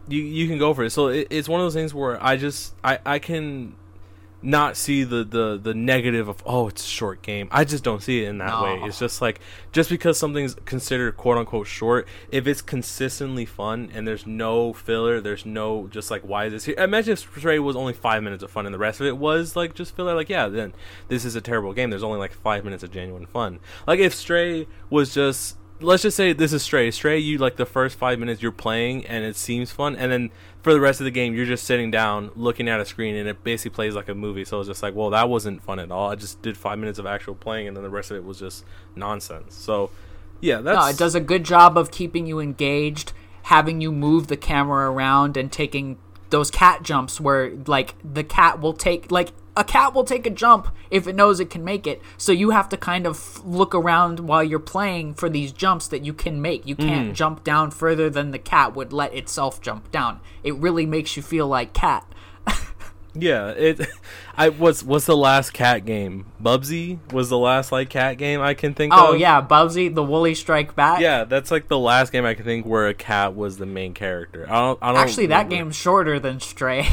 [0.08, 0.90] You you can go for it.
[0.90, 3.76] So it, it's one of those things where I just I I can
[4.42, 7.48] not see the, the the negative of oh it's a short game.
[7.52, 8.64] I just don't see it in that no.
[8.64, 8.82] way.
[8.84, 9.40] It's just like
[9.72, 15.20] just because something's considered quote unquote short, if it's consistently fun and there's no filler,
[15.20, 16.76] there's no just like why is this here?
[16.78, 19.56] Imagine if Stray was only five minutes of fun and the rest of it was
[19.56, 20.14] like just filler.
[20.14, 20.74] Like yeah, then
[21.08, 21.90] this is a terrible game.
[21.90, 23.60] There's only like five minutes of genuine fun.
[23.88, 26.92] Like if Stray was just let's just say this is Stray.
[26.92, 30.32] Stray, you like the first five minutes you're playing and it seems fun, and then
[30.62, 33.30] for the rest of the game you're just sitting down looking at a screen and
[33.30, 34.44] it basically plays like a movie.
[34.44, 36.10] So it's just like, well, that wasn't fun at all.
[36.10, 38.40] I just did five minutes of actual playing, and then the rest of it was
[38.40, 39.56] just nonsense.
[39.56, 39.92] So
[40.42, 43.14] yeah, that's no, it does a good job of keeping you engaged,
[43.44, 45.98] having you move the camera around and taking
[46.30, 50.30] those cat jumps where like the cat will take like a cat will take a
[50.30, 52.00] jump if it knows it can make it.
[52.18, 56.06] So you have to kind of look around while you're playing for these jumps that
[56.06, 56.68] you can make.
[56.68, 57.14] You can't mm.
[57.16, 60.20] jump down further than the cat would let itself jump down.
[60.44, 62.06] It really makes you feel like cat.
[63.20, 63.88] Yeah, it.
[64.38, 66.26] I was was the last cat game.
[66.42, 69.10] Bubsy was the last like cat game I can think oh, of.
[69.10, 71.00] Oh yeah, Bubsy, the Woolies Strike Back.
[71.00, 73.94] Yeah, that's like the last game I can think where a cat was the main
[73.94, 74.46] character.
[74.48, 74.80] I don't.
[74.82, 75.50] I don't Actually, remember.
[75.50, 76.88] that game's shorter than Stray.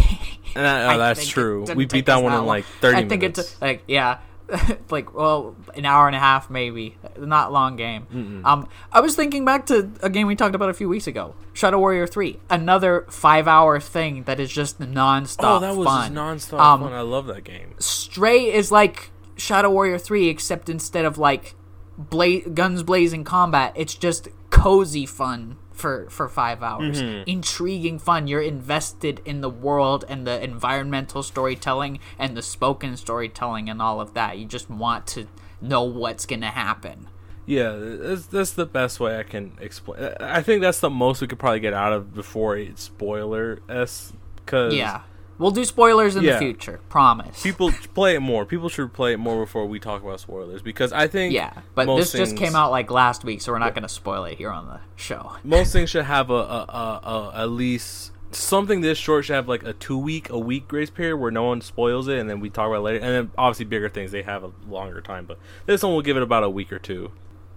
[0.54, 1.66] and uh, that's true.
[1.74, 2.96] We beat that one in like thirty.
[2.96, 3.38] I think minutes.
[3.38, 4.18] it's like yeah.
[4.90, 6.96] like well an hour and a half maybe.
[7.18, 8.06] Not long game.
[8.12, 8.44] Mm-mm.
[8.44, 11.34] um i was thinking back to a game we talked about a few weeks ago
[11.52, 16.14] shadow warrior 3 another five hour thing that is just non-stop oh that was fun.
[16.14, 16.92] non-stop um, fun.
[16.92, 17.74] I love that game.
[17.78, 21.54] stray is like shadow warrior 3 except instead of like
[21.96, 27.02] bla- guns blazing combat it's just cozy fun for for five hours.
[27.02, 27.28] Mm-hmm.
[27.28, 28.26] Intriguing fun.
[28.26, 34.00] You're invested in the world and the environmental storytelling and the spoken storytelling and all
[34.00, 34.38] of that.
[34.38, 35.26] You just want to
[35.60, 37.08] know what's gonna happen.
[37.46, 40.14] Yeah, that's, that's the best way I can explain.
[40.18, 44.12] I think that's the most we could probably get out of before it's spoiler s.
[44.46, 45.02] Cause yeah,
[45.38, 46.34] We'll do spoilers in yeah.
[46.34, 46.80] the future.
[46.88, 47.42] Promise.
[47.42, 48.46] People play it more.
[48.46, 51.52] People should play it more before we talk about spoilers because I think yeah.
[51.74, 53.72] But this things, just came out like last week, so we're not yeah.
[53.72, 55.32] going to spoil it here on the show.
[55.44, 59.48] Most things should have a, a, a, a, at least something this short should have
[59.48, 62.40] like a two week, a week grace period where no one spoils it, and then
[62.40, 63.04] we talk about it later.
[63.04, 66.16] And then obviously bigger things they have a longer time, but this one will give
[66.16, 67.12] it about a week or two.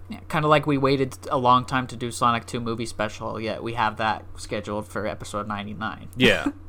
[0.08, 3.38] Yeah, kind of like we waited a long time to do Sonic 2 movie special,
[3.38, 6.08] yet we have that scheduled for episode 99.
[6.16, 6.46] Yeah.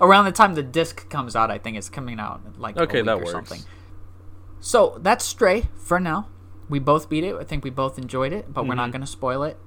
[0.00, 1.50] around the time the disc comes out.
[1.50, 3.32] I think it's coming out like okay, that works.
[3.32, 3.62] Something.
[4.60, 6.28] So that's Stray for now.
[6.68, 7.34] We both beat it.
[7.34, 8.68] I think we both enjoyed it, but mm-hmm.
[8.68, 8.92] we're not mm-hmm.
[8.92, 9.58] going to spoil it.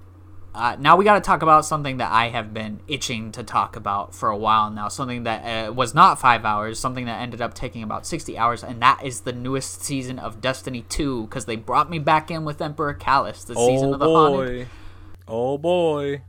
[0.56, 3.76] Uh, now we got to talk about something that I have been itching to talk
[3.76, 4.88] about for a while now.
[4.88, 8.64] Something that uh, was not five hours, something that ended up taking about 60 hours,
[8.64, 12.46] and that is the newest season of Destiny 2 because they brought me back in
[12.46, 14.46] with Emperor Calus, the oh season of the oh boy.
[14.46, 14.68] Haunted.
[15.28, 16.22] Oh boy.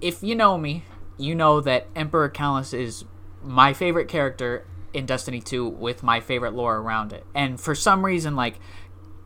[0.00, 0.84] If you know me,
[1.18, 3.04] you know that Emperor Calus is
[3.42, 7.24] my favorite character in Destiny 2 with my favorite lore around it.
[7.34, 8.58] And for some reason, like,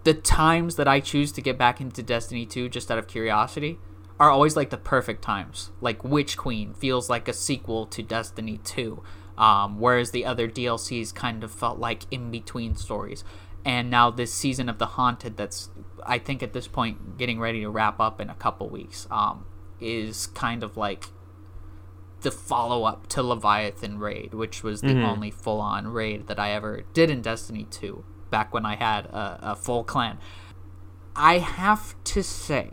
[0.04, 3.78] the times that I choose to get back into Destiny 2 just out of curiosity
[4.18, 5.70] are always like the perfect times.
[5.80, 9.02] Like, Witch Queen feels like a sequel to Destiny 2,
[9.36, 13.24] um, whereas the other DLCs kind of felt like in between stories.
[13.64, 15.70] And now this season of The Haunted, that's,
[16.04, 19.44] I think at this point, getting ready to wrap up in a couple weeks, um,
[19.80, 21.06] is kind of like
[22.22, 25.04] the follow up to Leviathan Raid, which was the mm-hmm.
[25.04, 29.06] only full on raid that I ever did in Destiny 2 back when I had
[29.06, 30.18] a, a full clan.
[31.14, 32.70] I have to say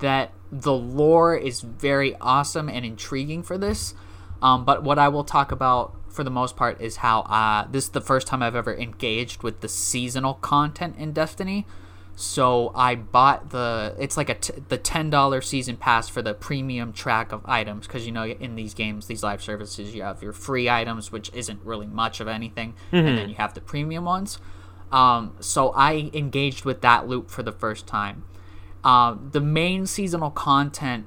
[0.00, 3.94] that the lore is very awesome and intriguing for this.
[4.42, 7.84] Um, but what I will talk about for the most part is how uh, this
[7.84, 11.66] is the first time I've ever engaged with the seasonal content in Destiny.
[12.14, 16.34] So I bought the it's like a t- the ten dollar season pass for the
[16.34, 20.22] premium track of items because you know in these games these live services you have
[20.22, 23.06] your free items which isn't really much of anything mm-hmm.
[23.06, 24.38] and then you have the premium ones.
[24.92, 28.24] Um, so I engaged with that loop for the first time.
[28.84, 31.06] Um, the main seasonal content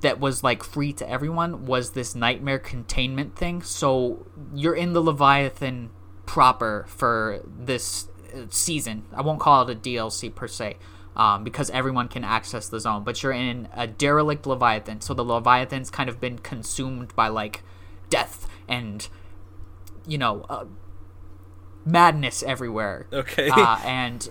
[0.00, 3.62] that was like free to everyone was this nightmare containment thing.
[3.62, 5.90] So you're in the Leviathan
[6.26, 8.09] proper for this uh,
[8.50, 9.04] season.
[9.12, 10.76] I won't call it a DLC per se.
[11.16, 15.24] Um, because everyone can access the zone, but you're in a derelict Leviathan, so the
[15.24, 17.62] Leviathan's kind of been consumed by like
[18.08, 19.08] death and
[20.06, 20.64] you know uh,
[21.84, 23.06] madness everywhere.
[23.12, 23.48] Okay.
[23.48, 24.28] Uh, and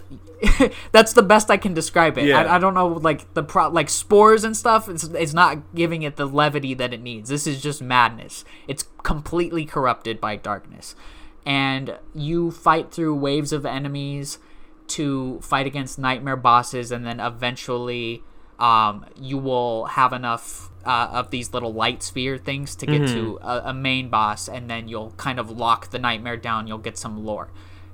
[0.91, 2.25] that's the best I can describe it.
[2.25, 2.43] Yeah.
[2.43, 4.87] I, I don't know, like the pro, like spores and stuff.
[4.89, 7.29] It's it's not giving it the levity that it needs.
[7.29, 8.45] This is just madness.
[8.67, 10.95] It's completely corrupted by darkness,
[11.49, 14.37] and you fight through waves of enemies
[14.85, 18.23] to fight against nightmare bosses, and then eventually,
[18.59, 23.39] um, you will have enough uh, of these little light sphere things to get to
[23.41, 26.67] a, a main boss, and then you'll kind of lock the nightmare down.
[26.67, 27.49] You'll get some lore.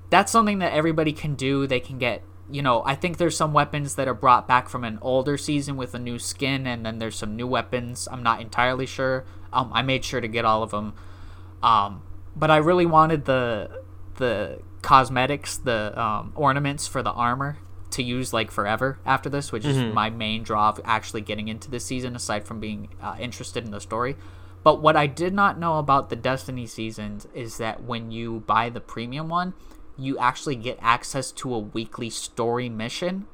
[0.09, 1.65] That's something that everybody can do.
[1.65, 4.83] They can get, you know, I think there's some weapons that are brought back from
[4.83, 8.09] an older season with a new skin, and then there's some new weapons.
[8.11, 9.23] I'm not entirely sure.
[9.53, 10.93] Um, I made sure to get all of them.
[11.63, 12.01] Um,
[12.35, 13.81] but I really wanted the
[14.15, 17.57] the cosmetics, the um, ornaments for the armor
[17.91, 21.71] to use like forever after this, which is my main draw of actually getting into
[21.71, 24.15] this season, aside from being uh, interested in the story.
[24.63, 28.69] But what I did not know about the Destiny seasons is that when you buy
[28.69, 29.53] the premium one,
[29.97, 33.27] you actually get access to a weekly story mission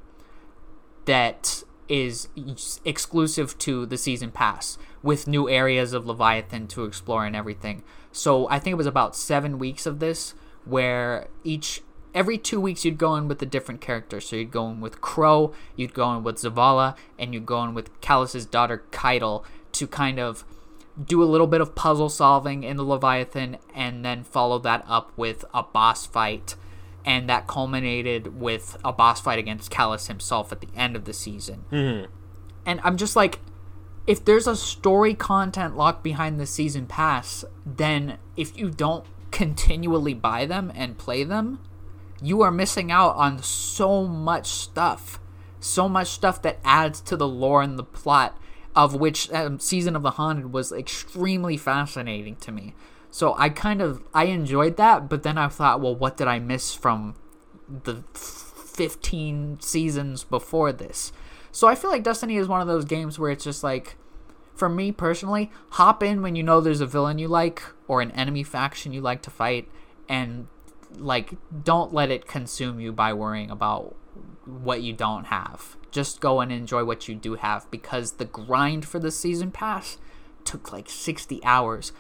[1.06, 2.30] that is
[2.86, 7.84] exclusive to the season pass with new areas of Leviathan to explore and everything.
[8.12, 10.34] So I think it was about seven weeks of this
[10.66, 11.82] where each
[12.14, 14.20] every two weeks you'd go in with a different character.
[14.20, 17.74] So you'd go in with Crow, you'd go in with Zavala, and you'd go in
[17.74, 19.40] with Calus's daughter Caiatl
[19.74, 20.44] to kind of
[21.02, 25.12] do a little bit of puzzle solving in the Leviathan and then follow that up
[25.16, 26.56] with a boss fight.
[27.04, 31.14] And that culminated with a boss fight against Callus himself at the end of the
[31.14, 31.66] season.
[31.72, 32.12] Mm-hmm.
[32.64, 33.40] And I'm just like,
[34.08, 40.14] if there's a story content locked behind the season pass, then if you don't continually
[40.14, 41.60] buy them and play them,
[42.22, 45.20] you are missing out on so much stuff.
[45.60, 48.38] So much stuff that adds to the lore and the plot,
[48.76, 52.74] of which um, Season of the Haunted was extremely fascinating to me.
[53.12, 56.40] So I kind of I enjoyed that, but then I thought, well, what did I
[56.40, 57.16] miss from
[57.68, 61.12] the 15 seasons before this?
[61.52, 63.98] So I feel like Destiny is one of those games where it's just like
[64.56, 68.12] for me personally, hop in when you know there's a villain you like or an
[68.12, 69.68] enemy faction you like to fight
[70.08, 70.48] and
[70.98, 71.34] like
[71.64, 73.96] don't let it consume you by worrying about
[74.46, 75.78] what you don't have.
[75.90, 79.98] Just go and enjoy what you do have because the grind for the season pass
[80.44, 81.92] took like 60 hours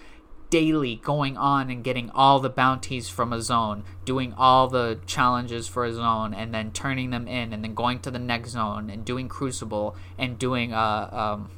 [0.51, 5.67] daily going on and getting all the bounties from a zone, doing all the challenges
[5.67, 8.91] for a zone, and then turning them in, and then going to the next zone
[8.91, 11.49] and doing Crucible and doing uh um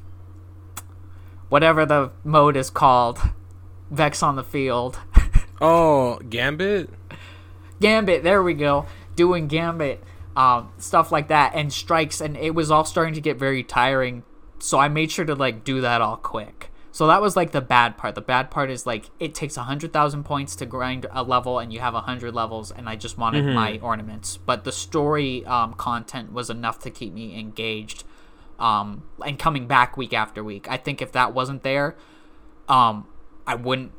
[1.50, 3.20] whatever the mode is called,
[3.92, 5.00] Vex on the field.
[5.62, 6.90] Oh, Gambit.
[7.80, 8.86] Gambit, there we go.
[9.16, 10.04] Doing Gambit,
[10.36, 14.24] um, stuff like that, and strikes, and it was all starting to get very tiring.
[14.60, 16.70] So I made sure to like do that all quick.
[16.94, 18.14] So that was like the bad part.
[18.14, 21.58] The bad part is like it takes a hundred thousand points to grind a level,
[21.58, 24.38] and you have a hundred levels, and I just wanted my ornaments.
[24.38, 28.04] But the story um, content was enough to keep me engaged,
[28.60, 30.70] um, and coming back week after week.
[30.70, 31.96] I think if that wasn't there,
[32.70, 33.08] um,
[33.48, 33.92] I wouldn't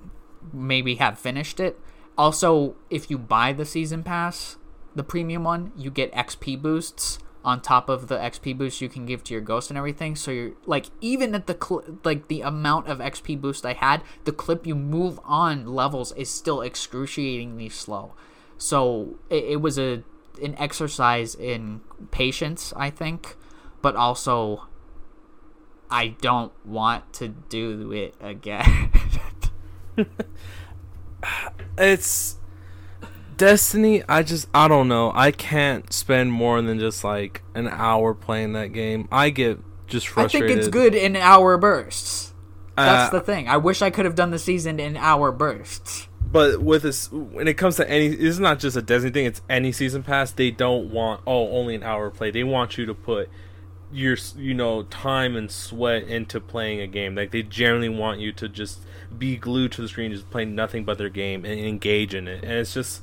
[0.53, 1.81] maybe have finished it.
[2.17, 4.57] Also, if you buy the season pass,
[4.95, 9.07] the premium one, you get XP boosts on top of the XP boost you can
[9.07, 10.17] give to your ghost and everything.
[10.17, 14.03] So you're like even at the cl- like the amount of XP boost I had,
[14.25, 18.15] the clip you move on levels is still excruciatingly slow.
[18.57, 20.03] So it, it was a
[20.43, 21.81] an exercise in
[22.11, 23.37] patience, I think,
[23.83, 24.67] but also
[25.91, 28.91] I don't want to do it again.
[31.77, 32.37] It's
[33.37, 34.03] Destiny.
[34.09, 35.13] I just I don't know.
[35.15, 39.09] I can't spend more than just like an hour playing that game.
[39.11, 40.51] I get just frustrated.
[40.51, 42.35] I think it's good in hour bursts.
[42.77, 43.49] That's Uh, the thing.
[43.49, 46.09] I wish I could have done the season in hour bursts.
[46.21, 49.27] But with this, when it comes to any, it's not just a Destiny thing.
[49.27, 50.33] It's any season pass.
[50.33, 52.31] They don't want oh only an hour play.
[52.31, 53.29] They want you to put
[53.93, 57.15] your you know time and sweat into playing a game.
[57.15, 58.81] Like they generally want you to just
[59.17, 62.43] be glued to the screen, just play nothing but their game and engage in it.
[62.43, 63.03] And it's just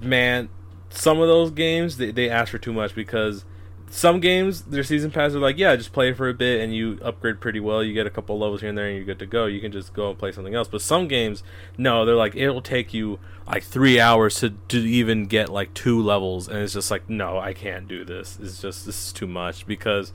[0.00, 0.48] man,
[0.90, 3.44] some of those games they they ask for too much because
[3.90, 6.98] some games their season pass are like yeah just play for a bit and you
[7.02, 7.82] upgrade pretty well.
[7.82, 9.46] You get a couple levels here and there and you're good to go.
[9.46, 10.68] You can just go and play something else.
[10.68, 11.42] But some games
[11.76, 16.02] no they're like it'll take you like three hours to, to even get like two
[16.02, 16.48] levels.
[16.48, 18.38] And it's just like no i can't do this.
[18.42, 20.12] It's just this is too much because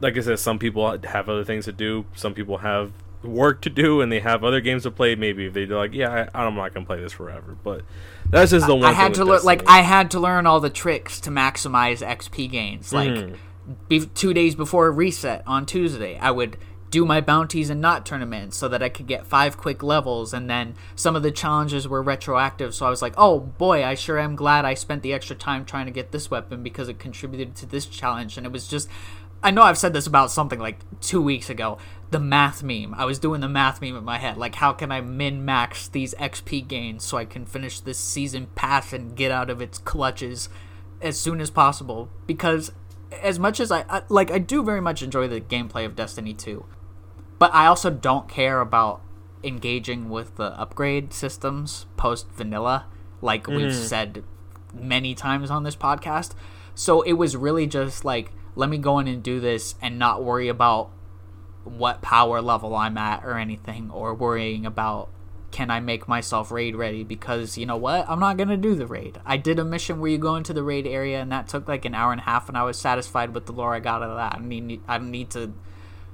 [0.00, 2.06] like i said some people have other things to do.
[2.14, 2.92] Some people have
[3.22, 6.28] work to do and they have other games to play maybe if they're like yeah
[6.32, 7.82] I, i'm not gonna play this forever but
[8.30, 10.70] that's just the one I had to learn, like, I had to learn all the
[10.70, 12.92] tricks to maximize XP gains.
[12.92, 13.36] Like, Mhm.
[13.88, 16.56] be- two days before reset on Tuesday, I would
[16.90, 20.32] do my bounties and not tournaments so that I could get five quick levels.
[20.32, 23.94] And then some of the challenges were retroactive, so I was like, oh boy, I
[23.94, 26.98] sure am glad I spent the extra time trying to get this weapon because it
[26.98, 28.36] contributed to this challenge.
[28.36, 28.88] And it was just.
[29.42, 31.78] I know I've said this about something like two weeks ago.
[32.10, 32.94] The math meme.
[32.94, 34.36] I was doing the math meme in my head.
[34.36, 38.48] Like, how can I min max these XP gains so I can finish this season
[38.54, 40.48] pass and get out of its clutches
[41.00, 42.08] as soon as possible?
[42.26, 42.72] Because
[43.22, 46.34] as much as I, I like, I do very much enjoy the gameplay of Destiny
[46.34, 46.64] 2,
[47.38, 49.02] but I also don't care about
[49.42, 52.86] engaging with the upgrade systems post vanilla,
[53.20, 53.72] like we've mm.
[53.72, 54.24] said
[54.74, 56.34] many times on this podcast.
[56.74, 60.24] So it was really just like, let me go in and do this and not
[60.24, 60.90] worry about
[61.66, 65.10] what power level I'm at or anything, or worrying about
[65.50, 68.08] can I make myself raid ready because you know what?
[68.08, 69.20] I'm not gonna do the raid.
[69.24, 71.84] I did a mission where you go into the raid area and that took like
[71.84, 74.10] an hour and a half, and I was satisfied with the lore I got out
[74.10, 74.38] of that.
[74.38, 75.54] I need I don't need to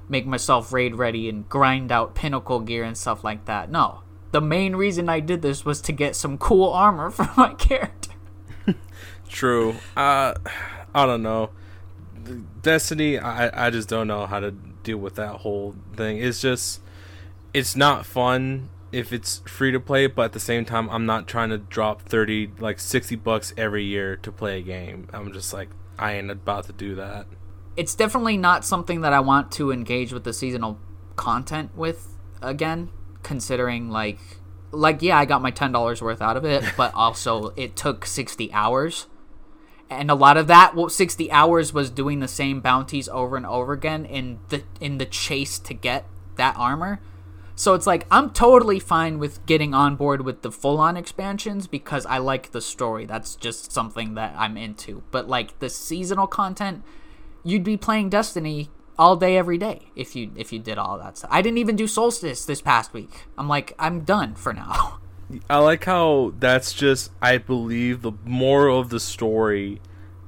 [0.08, 3.70] make myself raid ready and grind out pinnacle gear and stuff like that.
[3.70, 4.02] No.
[4.30, 8.12] The main reason I did this was to get some cool armor for my character.
[9.28, 9.76] True.
[9.96, 10.34] Uh,
[10.94, 11.50] I don't know.
[12.62, 16.18] Destiny, I I just don't know how to deal with that whole thing.
[16.18, 16.80] It's just,
[17.54, 21.26] it's not fun if it's free to play, but at the same time, I'm not
[21.26, 25.08] trying to drop thirty, like sixty bucks every year to play a game.
[25.12, 27.26] I'm just like, I ain't about to do that.
[27.76, 30.78] it's definitely not something that I want to engage with the seasonal
[31.16, 32.90] content with again,
[33.22, 34.18] considering like
[34.72, 38.04] like yeah, I got my ten dollars worth out of it, but also it took
[38.04, 39.06] sixty hours.
[39.98, 43.46] And a lot of that, well, sixty hours was doing the same bounties over and
[43.46, 47.00] over again in the in the chase to get that armor.
[47.54, 52.06] So it's like I'm totally fine with getting on board with the full-on expansions because
[52.06, 53.06] I like the story.
[53.06, 55.02] That's just something that I'm into.
[55.10, 56.82] But like the seasonal content,
[57.44, 61.18] you'd be playing Destiny all day every day if you if you did all that
[61.18, 61.30] stuff.
[61.32, 63.26] I didn't even do Solstice this past week.
[63.36, 64.98] I'm like I'm done for now.
[65.48, 69.80] I like how that's just, I believe, the moral of the story,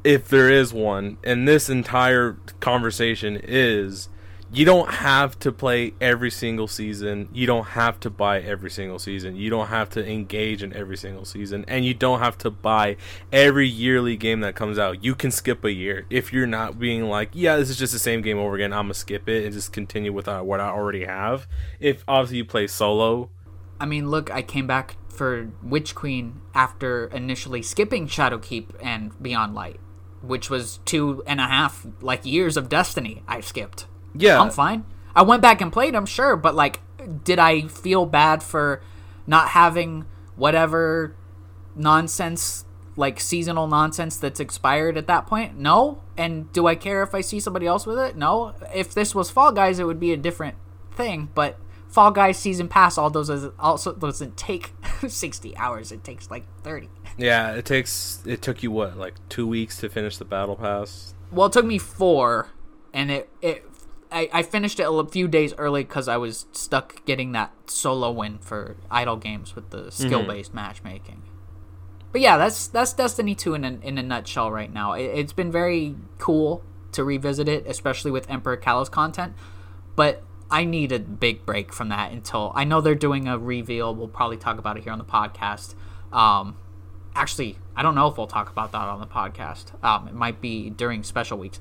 [0.03, 4.09] if there is one, and this entire conversation is
[4.55, 7.29] you don't have to play every single season.
[7.33, 9.35] You don't have to buy every single season.
[9.35, 11.65] You don't have to engage in every single season.
[11.67, 12.97] And you don't have to buy
[13.33, 15.03] every yearly game that comes out.
[15.03, 17.99] You can skip a year if you're not being like, yeah, this is just the
[17.99, 18.73] same game over again.
[18.73, 21.49] I'm going to skip it and just continue with uh, what I already have.
[21.81, 23.31] If obviously you play solo,
[23.81, 29.55] I mean, look, I came back for Witch Queen after initially skipping Shadowkeep and Beyond
[29.55, 29.81] Light,
[30.23, 33.87] which was two and a half like years of Destiny I skipped.
[34.15, 34.41] yeah.
[34.41, 34.85] I'm fine.
[35.17, 36.81] I went back and played, I'm sure, but like,
[37.23, 38.83] did I feel bad for
[39.27, 41.15] not having whatever
[41.77, 42.65] nonsense,
[42.97, 45.57] like seasonal nonsense that's expired at that point?
[45.57, 46.01] No.
[46.17, 48.17] And do I care if I see somebody else with it?
[48.17, 48.55] No.
[48.75, 50.57] If this was Fall Guys, it would be a different
[50.93, 51.59] thing, but
[51.95, 54.73] Fall Guys season pass all those also doesn't take
[55.09, 55.93] 60 hours.
[55.93, 56.89] It takes like 30.
[57.17, 61.15] Yeah, it takes it took you what like two weeks to finish the battle pass.
[61.31, 62.49] Well, it took me four,
[62.93, 63.65] and it it
[64.11, 68.11] I, I finished it a few days early because I was stuck getting that solo
[68.11, 70.07] win for idle games with the mm-hmm.
[70.07, 71.23] skill based matchmaking.
[72.11, 74.95] But yeah, that's that's Destiny two in a, in a nutshell right now.
[74.95, 79.35] It, it's been very cool to revisit it, especially with Emperor Calus content.
[79.95, 80.25] But
[80.55, 83.95] I need a big break from that until I know they're doing a reveal.
[83.95, 85.75] We'll probably talk about it here on the podcast.
[86.13, 86.57] Um,
[87.17, 89.83] actually, I don't know if we'll talk about that on the podcast.
[89.85, 91.59] Um, it might be during special weeks.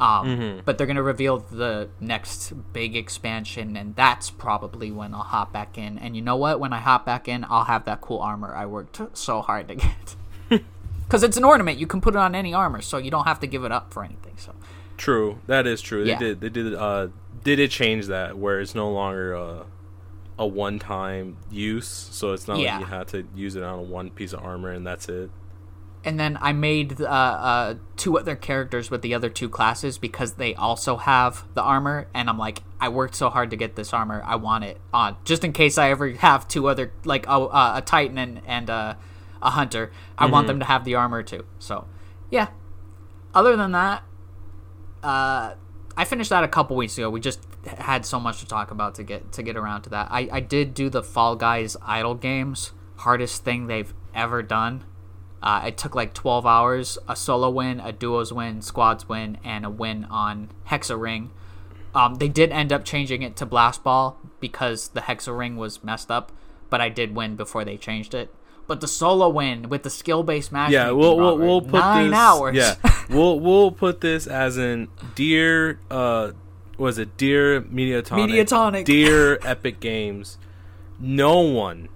[0.00, 5.20] Um, But they're going to reveal the next big expansion, and that's probably when I'll
[5.20, 5.98] hop back in.
[5.98, 6.58] And you know what?
[6.58, 9.74] When I hop back in, I'll have that cool armor I worked so hard to
[9.74, 10.16] get.
[11.10, 13.40] Because it's an ornament, you can put it on any armor, so you don't have
[13.40, 14.34] to give it up for anything.
[14.36, 14.54] So
[14.96, 16.04] True, that is true.
[16.04, 16.18] Yeah.
[16.18, 17.08] They did they did uh
[17.44, 19.66] did it change that where it's no longer a
[20.38, 22.78] a one time use, so it's not Yeah.
[22.78, 25.30] like you had to use it on one piece of armor and that's it.
[26.02, 30.32] and then I made uh, uh, two other characters with the other two classes because
[30.36, 33.92] they also have the armor, and I'm like, I worked so hard to get this
[33.92, 37.32] armor, I want it on, just in case I ever have two other like a,
[37.32, 38.94] a, a Titan and and uh,
[39.42, 39.92] a Hunter.
[40.16, 41.44] I want them to have the armor too.
[41.58, 41.86] So,
[42.30, 42.48] yeah.
[43.34, 44.02] Other than that,
[45.02, 45.52] uh,
[46.00, 47.10] I finished that a couple weeks ago.
[47.10, 50.08] We just had so much to talk about to get to get around to that.
[50.10, 54.84] I, I did do the Fall Guys idle games, hardest thing they've ever done.
[55.42, 59.66] Uh, it took like 12 hours, a solo win, a duos win, squads win, and
[59.66, 61.32] a win on Hex-A-Ring.
[61.94, 66.10] Um, they did end up changing it to Blast Ball because the Hex-A-Ring was messed
[66.10, 66.32] up,
[66.70, 68.34] but I did win before they changed it.
[68.70, 72.10] But the solo win with the skill based match, Yeah, we'll we'll, we'll put nine
[72.10, 72.16] this.
[72.20, 72.54] hours.
[72.54, 72.76] Yeah,
[73.10, 75.80] we'll we'll put this as in dear.
[75.90, 76.30] Uh,
[76.78, 78.28] was it dear Mediatonic?
[78.30, 78.84] Mediatonic.
[78.84, 80.38] Dear Epic Games.
[81.00, 81.88] No one,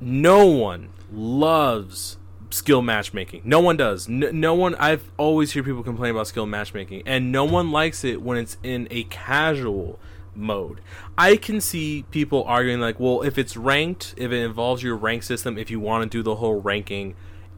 [0.00, 2.16] no one loves
[2.50, 3.42] skill matchmaking.
[3.44, 4.08] No one does.
[4.08, 4.74] No, no one.
[4.80, 8.56] I've always hear people complain about skill matchmaking, and no one likes it when it's
[8.64, 10.00] in a casual
[10.36, 10.80] mode.
[11.16, 15.22] I can see people arguing like, well, if it's ranked, if it involves your rank
[15.22, 17.14] system, if you want to do the whole ranking,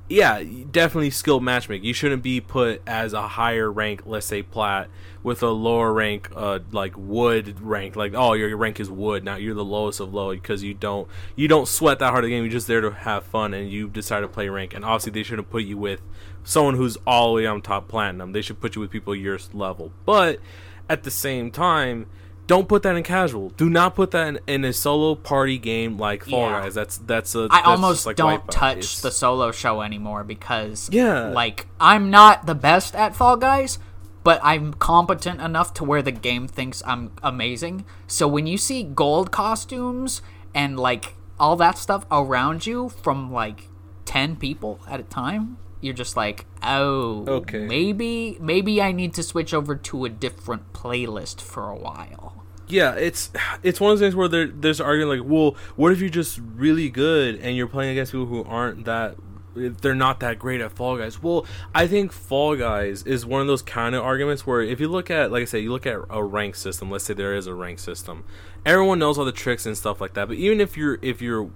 [0.08, 1.84] yeah, definitely skill matchmaking.
[1.84, 4.88] You shouldn't be put as a higher rank, let's say plat,
[5.22, 7.94] with a lower rank, uh, like wood rank.
[7.94, 9.22] Like, oh, your, your rank is wood.
[9.22, 12.30] Now you're the lowest of low because you don't you don't sweat that hard of
[12.30, 12.44] the game.
[12.44, 14.74] You're just there to have fun, and you decide to play rank.
[14.74, 16.00] And obviously, they shouldn't put you with
[16.42, 18.32] someone who's all the way on top platinum.
[18.32, 19.92] They should put you with people your level.
[20.06, 20.40] But
[20.88, 22.06] at the same time,
[22.48, 23.50] don't put that in casual.
[23.50, 26.60] Do not put that in, in a solo party game like Fall Yeah.
[26.62, 26.74] Guys.
[26.74, 27.46] That's that's a.
[27.50, 31.28] I that's almost like don't touch It's- the solo show anymore because Yeah.
[31.28, 33.78] like I'm not the best at Fall Guys,
[34.24, 37.84] but I'm competent enough to where the game thinks I'm amazing.
[38.08, 40.22] So when you see gold costumes
[40.54, 43.68] and like all that stuff around you from like
[44.06, 47.66] 10 people at a time, you're just like, "Oh, Okay.
[47.66, 52.37] maybe maybe I need to switch over to a different playlist for a while."
[52.68, 53.30] Yeah, it's
[53.62, 56.40] it's one of those things where there, there's arguing like, well, what if you're just
[56.56, 59.16] really good and you're playing against people who aren't that
[59.58, 61.22] they're not that great at Fall Guys.
[61.22, 64.88] Well, I think Fall Guys is one of those kind of arguments where if you
[64.88, 66.90] look at, like I said, you look at a rank system.
[66.90, 68.24] Let's say there is a rank system.
[68.64, 70.28] Everyone knows all the tricks and stuff like that.
[70.28, 71.50] But even if you're if you're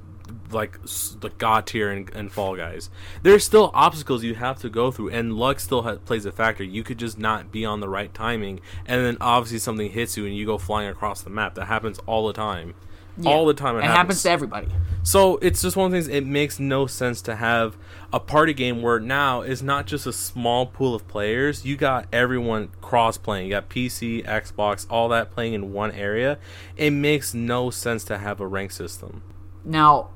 [0.55, 2.90] like the god tier and, and Fall Guys,
[3.22, 6.64] there's still obstacles you have to go through, and luck still ha- plays a factor.
[6.64, 10.26] You could just not be on the right timing, and then obviously something hits you
[10.26, 11.55] and you go flying across the map.
[11.55, 12.74] That happens all the time.
[13.26, 14.68] All the time, it, It happens to everybody.
[15.03, 16.09] so it's just one of the things.
[16.09, 17.76] It makes no sense to have
[18.11, 21.62] a party game where now is not just a small pool of players.
[21.62, 23.44] You got everyone cross playing.
[23.48, 26.38] You got PC, Xbox, all that playing in one area.
[26.78, 29.22] It makes no sense to have a rank system.
[29.62, 30.09] Now,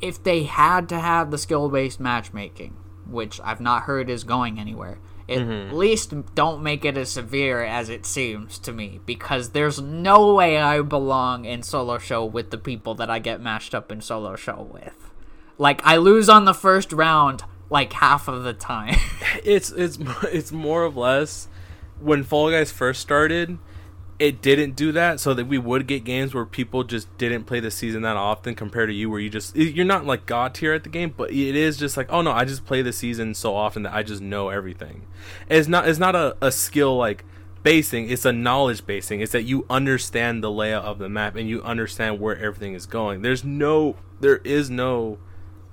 [0.00, 2.76] if they had to have the skill based matchmaking,
[3.08, 4.98] which I've not heard is going anywhere,
[5.28, 5.76] at Mm-hmm.
[5.76, 10.58] least don't make it as severe as it seems to me, because there's no way
[10.58, 14.36] I belong in solo show with the people that I get matched up in solo
[14.36, 15.10] show with.
[15.58, 18.96] Like, I lose on the first round like half of the time.
[19.44, 21.48] It's it's it's more or less
[22.00, 23.58] when Fall Guys first started.
[24.18, 27.60] It didn't do that, so that we would get games where people just didn't play
[27.60, 30.72] the season that often, compared to you, where you just you're not like god tier
[30.72, 33.34] at the game, but it is just like, oh no, I just play the season
[33.34, 35.06] so often that I just know everything.
[35.50, 37.24] It's not it's not a, a skill like
[37.62, 39.20] basing; it's a knowledge basing.
[39.20, 42.86] It's that you understand the layout of the map and you understand where everything is
[42.86, 43.20] going.
[43.20, 45.18] There's no, there is no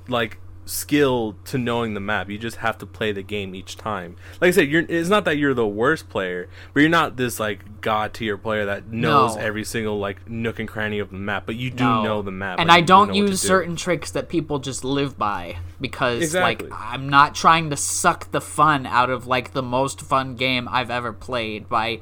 [0.10, 2.30] like skill to knowing the map.
[2.30, 4.16] You just have to play the game each time.
[4.42, 7.40] Like I said, you're it's not that you're the worst player, but you're not this
[7.40, 9.42] like god tier player that knows No.
[9.42, 11.44] every single like nook and cranny of the map.
[11.46, 12.04] But you do No.
[12.04, 13.48] know the map, and like, I do don't know what to use do.
[13.48, 16.70] certain tricks that people just live by because Exactly.
[16.70, 20.68] like I'm not trying to suck the fun out of like the most fun game
[20.72, 22.02] I've ever played by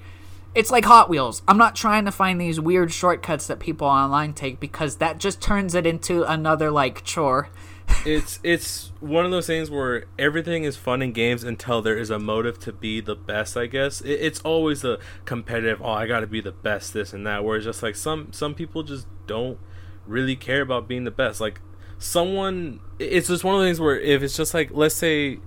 [0.53, 1.41] it's like Hot Wheels.
[1.47, 5.39] I'm not trying to find these weird shortcuts that people online take because that just
[5.41, 7.47] turns it into another like chore.
[8.05, 12.09] It's it's one of those things where everything is fun in games until there is
[12.09, 13.55] a motive to be the best.
[13.55, 15.81] I guess it, it's always the competitive.
[15.81, 17.43] Oh, I got to be the best, this and that.
[17.43, 19.59] Where it's just like some some people just don't
[20.07, 21.39] really care about being the best.
[21.41, 21.61] Like
[21.97, 25.39] someone, it's just one of the things where if it's just like let's say,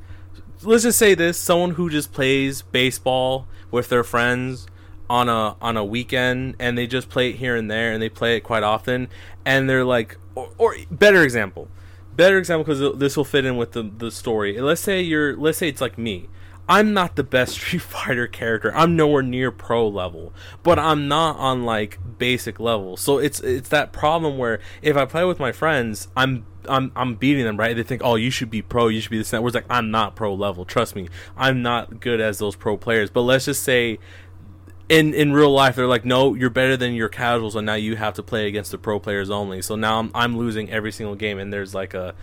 [0.63, 4.67] let's just say this: someone who just plays baseball with their friends
[5.11, 8.09] on a on a weekend and they just play it here and there and they
[8.09, 9.07] play it quite often
[9.45, 11.69] and they're like or, or better example
[12.17, 15.59] better example because this will fit in with the, the story let's say you're let's
[15.59, 16.29] say it's like me
[16.69, 21.37] i'm not the best street fighter character i'm nowhere near pro level but i'm not
[21.37, 25.53] on like basic level so it's it's that problem where if i play with my
[25.53, 27.77] friends i'm I'm I'm beating them right.
[27.77, 28.89] They think, oh, you should be pro.
[28.89, 29.33] You should be this.
[29.33, 29.43] and that.
[29.43, 30.65] Whereas like I'm not pro level.
[30.65, 33.11] Trust me, I'm not good as those pro players.
[33.11, 33.99] But let's just say
[34.95, 37.97] in in real life they're like no you're better than your casuals and now you
[37.97, 41.15] have to play against the pro players only so now i'm, I'm losing every single
[41.17, 42.15] game and there's like a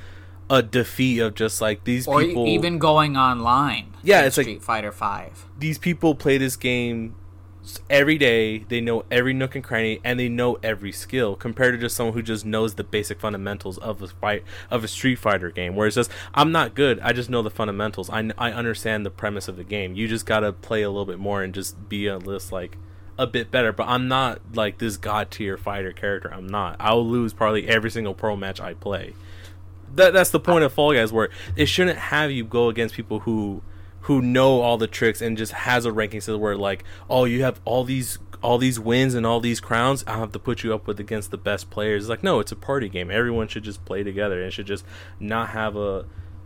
[0.49, 3.93] a defeat of just like these or people even going online.
[4.03, 5.45] Yeah, it's like- Fighter Five.
[5.57, 7.15] these people play this game
[7.89, 8.59] every day.
[8.59, 11.35] They know every nook and cranny, and they know every skill.
[11.35, 14.87] Compared to just someone who just knows the basic fundamentals of a fight of a
[14.87, 16.99] Street Fighter game, where it's just I'm not good.
[17.01, 18.09] I just know the fundamentals.
[18.09, 19.95] I, I understand the premise of the game.
[19.95, 22.77] You just gotta play a little bit more and just be a list like
[23.17, 23.71] a bit better.
[23.71, 26.33] But I'm not like this god tier fighter character.
[26.33, 26.77] I'm not.
[26.79, 29.13] I'll lose probably every single pro match I play.
[29.95, 33.19] That that's the point of Fall Guys, where it shouldn't have you go against people
[33.19, 33.61] who
[34.01, 37.43] who know all the tricks and just has a ranking system where like, oh, you
[37.43, 40.03] have all these all these wins and all these crowns.
[40.07, 42.03] I have to put you up with against the best players.
[42.03, 43.11] It's like, no, it's a party game.
[43.11, 44.83] Everyone should just play together and should just
[45.19, 46.05] not have a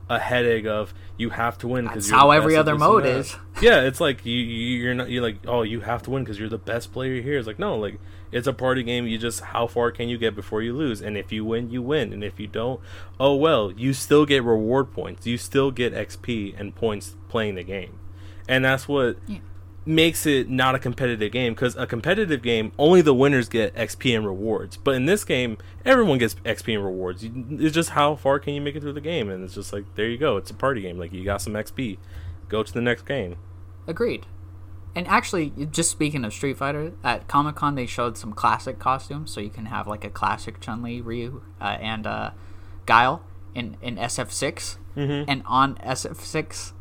[0.10, 3.36] a headache of you have to win That's because how every other mode is.
[3.62, 6.40] yeah, it's like you you- you're not you're like oh you have to win because
[6.40, 7.38] you're the best player here.
[7.38, 8.00] It's like no, like
[8.32, 9.08] it's a party game.
[9.08, 11.02] You just how far can you get before you lose?
[11.02, 12.14] And if you win, you win.
[12.14, 12.80] And if you don't,
[13.20, 15.26] oh well, you still get reward points.
[15.26, 17.98] You still get XP and points playing the game,
[18.48, 19.40] and that's what Yeah.
[19.86, 21.54] Makes it not a competitive game.
[21.54, 24.78] Because a competitive game, only the winners get XP and rewards.
[24.78, 27.24] But in this game, everyone gets XP and rewards.
[27.24, 29.86] It's just how far can you make it through the game, and it's just like
[29.96, 30.38] there you go.
[30.38, 30.98] It's a party game.
[30.98, 31.98] Like you got some XP.
[32.50, 33.38] Go to the next game.
[33.88, 34.26] Agreed.
[34.96, 39.30] And actually, just speaking of Street Fighter, at Comic Con they showed some classic costumes,
[39.32, 42.32] so you can have like a classic Chun Li, Ryu, uh, and uh,
[42.86, 43.22] Guile
[43.54, 44.78] in in SF6.
[44.96, 45.26] Mhm.
[45.28, 46.72] And on SF6,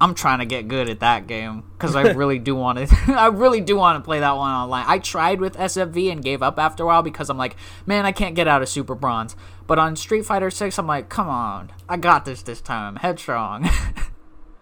[0.00, 2.96] I'm trying to get good at that game because I really do want to.
[3.18, 4.84] I really do want to play that one online.
[4.86, 8.12] I tried with SFV and gave up after a while because I'm like, man, I
[8.12, 9.34] can't get out of Super Bronze.
[9.66, 12.96] But on Street Fighter 6, I'm like, come on, I got this this time.
[12.96, 13.68] Headstrong.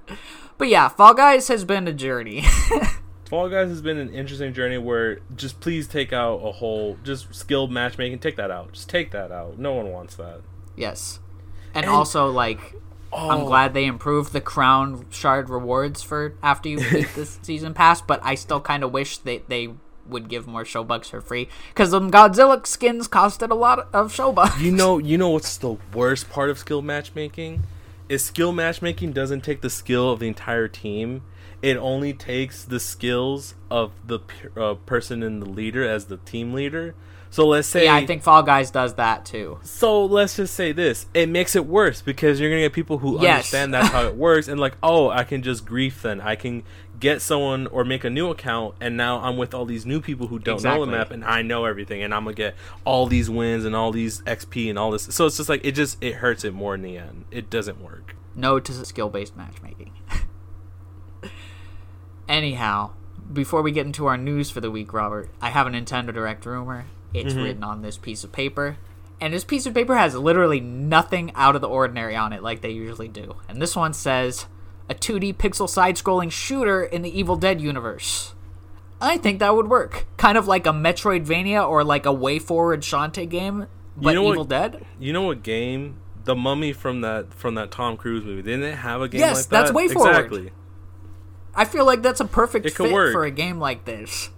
[0.58, 2.42] but yeah, Fall Guys has been a journey.
[3.28, 7.34] Fall Guys has been an interesting journey where just please take out a whole just
[7.34, 8.20] skilled matchmaking.
[8.20, 8.72] Take that out.
[8.72, 9.58] Just take that out.
[9.58, 10.40] No one wants that.
[10.76, 11.20] yes.
[11.74, 12.74] And, And- also, like,
[13.12, 13.46] I'm Oh.
[13.46, 18.20] glad they improved the crown shard rewards for after you beat this season pass, but
[18.22, 19.70] I still kind of wish they, they
[20.08, 24.12] would give more show bucks for free because them Godzilla skins costed a lot of
[24.12, 24.60] show bucks.
[24.60, 27.64] You know, you know what's the worst part of skill matchmaking?
[28.08, 31.22] Is skill matchmaking doesn't take the skill of the entire team.
[31.62, 34.20] It only takes the skills of the
[34.56, 36.94] uh, person in the leader as the team leader.
[37.28, 39.58] So let's say yeah, I think Fall Guys does that too.
[39.62, 43.20] So let's just say this: it makes it worse because you're gonna get people who
[43.20, 43.36] Yes.
[43.52, 46.20] understand that's how it works, and like, oh, I can just grief then.
[46.20, 46.62] I can
[47.00, 50.28] get someone or make a new account, and now I'm with all these new people
[50.28, 52.54] who don't know the map, and I know everything, and I'm gonna get
[52.84, 55.02] all these wins and all these XP and all this.
[55.02, 57.24] So it's just like it just it hurts it more in the end.
[57.30, 58.14] It doesn't work.
[58.34, 59.92] No to skill based matchmaking.
[62.28, 62.92] Anyhow,
[63.32, 66.44] before we get into our news for the week, Robert, I have a Nintendo Direct
[66.46, 66.86] rumor.
[67.14, 67.42] It's mm-hmm.
[67.42, 68.76] written on this piece of paper.
[69.20, 72.60] And this piece of paper has literally nothing out of the ordinary on it like
[72.60, 73.36] they usually do.
[73.48, 74.46] And this one says
[74.88, 78.34] a 2D pixel side scrolling shooter in the Evil Dead universe.
[79.00, 80.06] I think that would work.
[80.16, 83.66] Kind of like a Metroidvania or like a WayForward Shantae game,
[83.96, 84.84] but know what- Evil Dead?
[84.98, 86.00] You know what game?
[86.24, 88.42] The Mummy from that from that Tom Cruise movie.
[88.42, 89.50] Didn't it have a game Yes, like that?
[89.50, 90.08] that's WayForward.
[90.08, 90.50] Exactly.
[91.56, 93.12] I feel like that's a perfect It fit work.
[93.12, 94.30] for a game like this.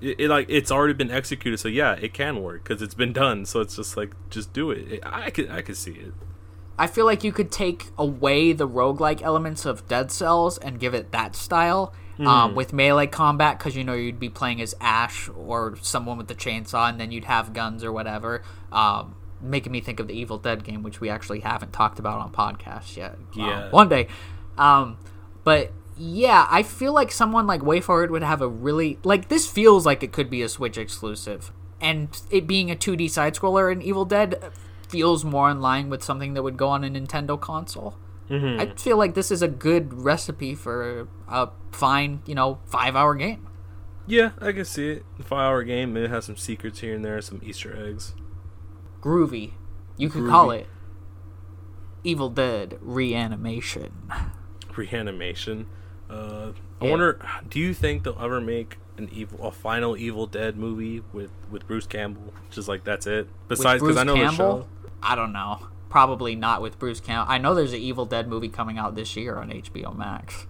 [0.00, 3.12] it, it like it's already been executed so yeah it can work because it's been
[3.12, 6.12] done so it's just like just do it, It- i could i could see it
[6.80, 10.94] I feel like you could take away the roguelike elements of Dead Cells and give
[10.94, 15.28] it that style um, with melee combat because you know you'd be playing as Ash
[15.36, 18.44] or someone with the chainsaw and then you'd have guns or whatever.
[18.70, 22.20] Um, making me think of the Evil Dead game, which we actually haven't talked about
[22.20, 23.14] on podcasts yet.
[23.14, 23.70] Um, Yeah.
[23.70, 24.06] one day.
[24.56, 24.98] Um,
[25.42, 29.84] but yeah, I feel like someone like WayForward would have a really like this feels
[29.84, 33.82] like it could be a Switch exclusive, and it being a 2D side scroller in
[33.82, 34.50] Evil Dead
[34.88, 37.96] feels more in line with something that would go on a Nintendo console.
[38.30, 38.60] Mm-hmm.
[38.60, 43.14] I feel like this is a good recipe for a fine, you know, five hour
[43.14, 43.46] game.
[44.06, 47.04] yeah i can see it five hour game maybe it has some secrets here and
[47.04, 48.14] there some easter eggs
[49.02, 49.52] Groovy.
[49.96, 50.66] You could call it
[52.04, 54.10] Evil Dead Reanimation.
[54.76, 55.66] reanimation
[56.10, 56.90] uh i Yeah.
[56.90, 61.30] wonder do you think they'll ever make an evil a final evil dead movie with
[61.50, 64.66] with bruce campbell just like that's it besides because i know Bruce the show
[65.00, 65.68] I don't know.
[65.90, 67.32] Probably not with Bruce Campbell.
[67.32, 70.46] I know there's an Evil Dead movie coming out this year on HBO Max.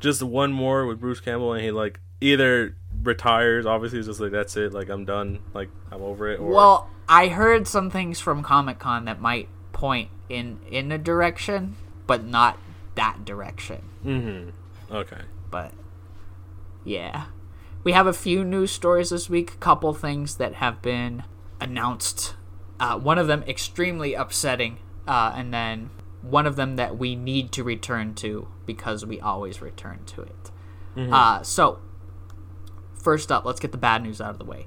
[0.00, 4.32] just one more with bruce campbell and he like either retires obviously it's just like
[4.32, 8.20] that's it like i'm done like i'm over it or Well, I heard some things
[8.20, 11.76] from Comic Con that might point in in a direction,
[12.06, 12.58] but not
[12.96, 13.82] that direction.
[14.04, 14.50] Mm-hmm
[14.90, 15.72] okay But
[16.84, 17.26] yeah,
[17.84, 19.52] we have a few news stories this week.
[19.52, 21.24] A couple things that have been
[21.60, 22.34] announced.
[22.80, 25.90] Uh, one of them extremely upsetting uh, and then
[26.22, 30.50] one of them that we need to return to because we always return to it.
[31.12, 31.80] Uh, so,
[33.00, 34.66] first up, let's get the bad news out of the way.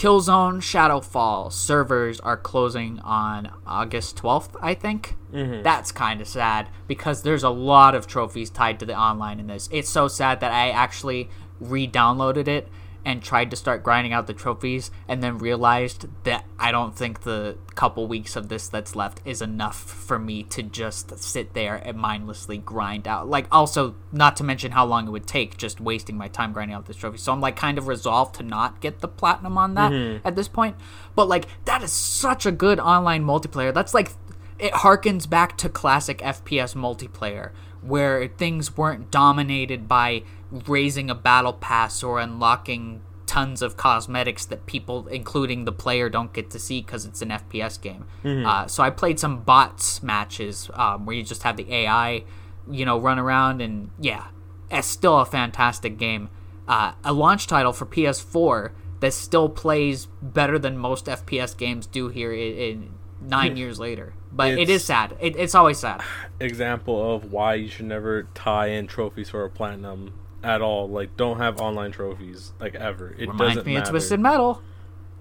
[0.00, 5.18] Killzone Shadow Fall servers are closing on August 12th, I think.
[5.30, 5.62] Mm-hmm.
[5.62, 9.48] That's kind of sad because there's a lot of trophies tied to the online in
[9.48, 9.68] this.
[9.70, 11.28] It's so sad that I actually
[11.60, 12.66] re downloaded it
[13.04, 17.22] and tried to start grinding out the trophies and then realized that I don't think
[17.22, 21.76] the couple weeks of this that's left is enough for me to just sit there
[21.76, 23.28] and mindlessly grind out.
[23.28, 26.76] Like, also, not to mention how long it would take just wasting my time grinding
[26.76, 27.18] out this trophy.
[27.18, 30.26] So I'm like kind of resolved to not get the platinum on that mm-hmm.
[30.26, 30.76] at this point.
[31.14, 33.72] But like, that is such a good online multiplayer.
[33.72, 34.12] That's like,
[34.58, 41.52] it harkens back to classic FPS multiplayer where things weren't dominated by raising a battle
[41.52, 46.80] pass or unlocking tons of cosmetics that people, including the player, don't get to see
[46.82, 48.04] because it's an FPS game.
[48.24, 52.24] Uh, so I played some bots matches um, where you just have the AI,
[52.68, 54.26] you know, run around, and yeah,
[54.70, 56.28] it's still a fantastic game.
[56.66, 62.08] Uh, a launch title for PS4 that still plays better than most FPS games do
[62.08, 64.14] here in, in nine years later.
[64.32, 65.16] But it It's- sad.
[65.20, 66.02] It, it's always sad.
[66.40, 70.88] Example of why you should never tie in trophies for a platinum at all.
[70.88, 73.10] Like, don't have online trophies like ever.
[73.18, 73.84] It Reminds doesn't me matter.
[73.84, 74.62] of Twisted Metal.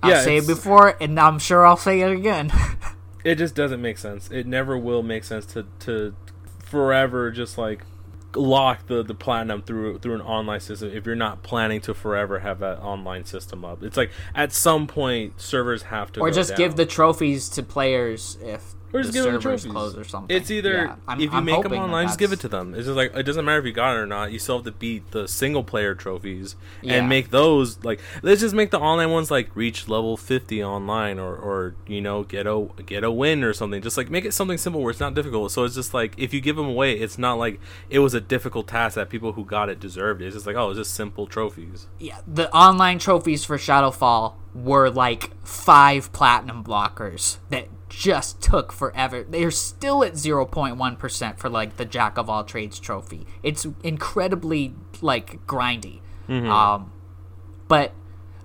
[0.01, 2.51] I've Yeah, said it before, and I'm sure I'll say it again.
[3.24, 4.30] it just doesn't make sense.
[4.32, 6.15] It never will make sense to to
[6.59, 7.84] forever just like
[8.36, 12.39] lock the the platinum through through an online system if you're not planning to forever
[12.39, 13.84] have that online system up.
[13.84, 16.57] It's like at some point servers have to or just down.
[16.57, 19.71] give the trophies to players if or just the give them the servers trophies.
[19.71, 20.35] close or something.
[20.35, 22.47] It's either Yeah, if you I'm make them hoping that online, just give it to
[22.47, 22.73] them.
[22.73, 24.31] It's just like it doesn't matter if you got it or not.
[24.31, 26.93] You still have to beat the single player trophies Yeah.
[26.95, 31.19] and make those like let's just make the online ones like reach level fifty online
[31.19, 33.81] or or you know get a get a win or something.
[33.81, 35.51] Just like make it something simple where it's not difficult.
[35.51, 37.59] So it's just like if you give them away, it's not like
[37.89, 40.21] it was a difficult task that people who got it deserved.
[40.21, 40.25] it.
[40.27, 41.87] It's just like oh, it's just simple trophies.
[41.99, 48.71] yeah, the online trophies for Shadow Fall were like five platinum blockers that just took
[48.71, 49.23] forever.
[49.23, 53.25] They're still at 0.1% for like the Jack of all trades trophy.
[53.43, 56.01] It's incredibly like grindy.
[56.49, 56.91] Um
[57.67, 57.93] but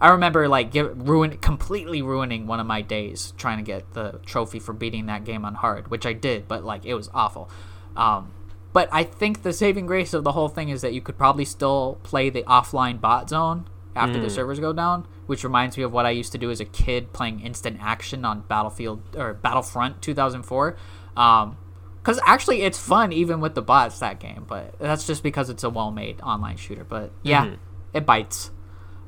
[0.00, 4.20] I remember like give, ruin completely ruining one of my days trying to get the
[4.26, 7.48] trophy for beating that game on hard, which I did, but like it was awful.
[7.96, 8.32] Um,
[8.72, 11.44] but I think the saving grace of the whole thing is that you could probably
[11.44, 13.66] still play the offline bot zone
[13.96, 16.60] after the servers go down, which reminds me of what I used to do as
[16.60, 20.76] a kid playing instant action on Battlefield or Battlefront 2004.
[21.16, 21.56] Um,
[22.02, 25.64] because actually it's fun even with the bots that game, but that's just because it's
[25.64, 26.84] a well-made online shooter.
[26.84, 27.54] But yeah,
[27.94, 28.50] it bites.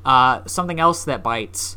[0.03, 1.76] Uh, something else that bites.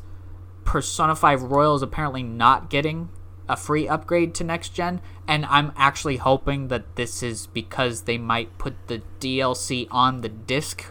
[0.63, 3.09] Persona 5 Royal is apparently not getting
[3.49, 8.19] a free upgrade to next gen, and I'm actually hoping that this is because they
[8.19, 10.85] might put the DLC on the disc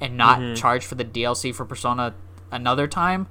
[0.00, 2.14] and not charge for the DLC for Persona
[2.50, 3.26] another time.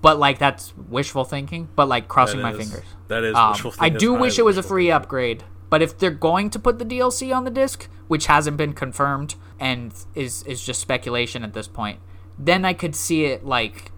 [0.00, 1.68] But like that's wishful thinking.
[1.74, 2.86] But like crossing That my is- fingers.
[3.08, 3.96] That is Um, wishful thinking.
[3.96, 4.92] I do wish it was a free thinking.
[4.94, 8.72] upgrade, but if they're going to put the DLC on the disc, which hasn't been
[8.74, 11.98] confirmed and is is just speculation at this point,
[12.38, 13.90] then I could see it like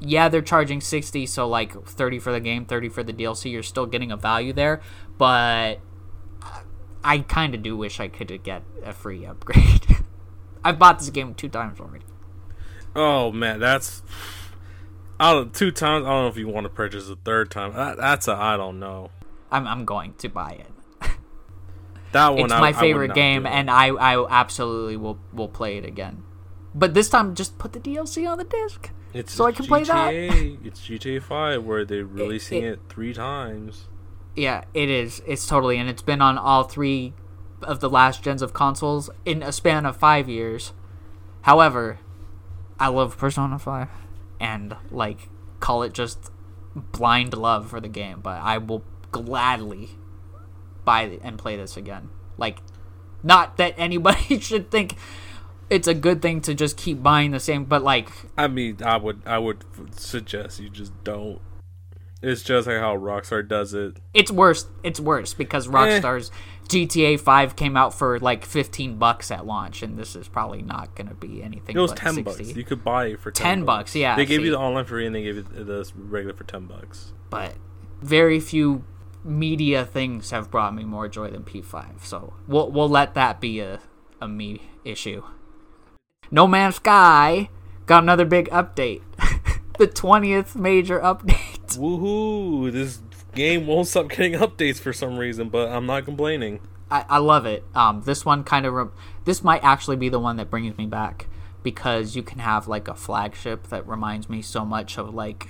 [0.00, 3.64] yeah, they're charging 60, so like 30 for the game, 30 for the DLC, you're
[3.64, 4.80] still getting a value there,
[5.18, 5.80] but
[7.02, 9.86] I kind of do wish I could get a free upgrade.
[10.64, 12.04] I've bought this game two times already.
[12.96, 14.02] Oh man, that's
[15.20, 16.04] I don't two times.
[16.06, 17.72] I don't know if you want to purchase a third time.
[17.74, 19.10] That, that's a I don't know.
[19.50, 20.70] I'm I'm going to buy it.
[22.12, 25.84] That one it's I- my favorite game, and I I absolutely will will play it
[25.84, 26.22] again.
[26.74, 29.84] But this time, just put the DLC on the disc, it's so I can play
[29.84, 30.12] that.
[30.14, 33.88] It's GTA Five where they're releasing it- it, three times.
[34.36, 35.20] Yeah, it is.
[35.26, 37.12] It's totally, and it's been on all three
[37.62, 40.72] of the last gens of consoles in a span of five years.
[41.42, 41.98] However,
[42.78, 43.88] I love Persona Five,
[44.40, 45.28] and like
[45.60, 46.30] call it just
[46.74, 48.20] blind love for the game.
[48.20, 49.90] But I will gladly
[50.84, 52.10] buy and play this again.
[52.36, 52.58] Like,
[53.22, 54.94] not that anybody should think
[55.70, 58.96] it's a good thing to just keep buying the same, but like I mean, I
[58.96, 59.64] would I would
[59.98, 61.40] suggest you just don't.
[62.20, 63.98] It's just like how Rockstar does it.
[64.12, 64.66] it's worse.
[64.82, 65.70] It's worse because eh.
[65.70, 66.30] Rockstar's
[66.68, 70.94] GTA 5 came out for like 15 bucks at launch, and this is probably not
[70.94, 71.76] going to be anything.
[71.76, 72.22] It was ten 60.
[72.22, 72.56] bucks.
[72.56, 74.46] You could buy it for 10 ten, bucks, yeah, They gave see.
[74.46, 77.12] you the online free, and they gave you the regular for ten bucks.
[77.30, 77.54] But
[78.02, 78.84] very few
[79.24, 82.04] media things have brought me more joy than P5.
[82.04, 83.80] So we'll we'll let that be a
[84.20, 85.22] a me issue.
[86.30, 87.48] No Man's Sky
[87.86, 89.02] got another big update.
[89.78, 91.57] the 20th major update.
[91.76, 92.72] Woohoo!
[92.72, 93.00] This
[93.34, 96.60] game won't stop getting updates for some reason, but I'm not complaining.
[96.90, 97.64] I, I love it.
[97.74, 98.86] Um, this one kind of re-
[99.24, 101.26] this might actually be the one that brings me back
[101.62, 105.48] because you can have like a flagship that reminds me so much of like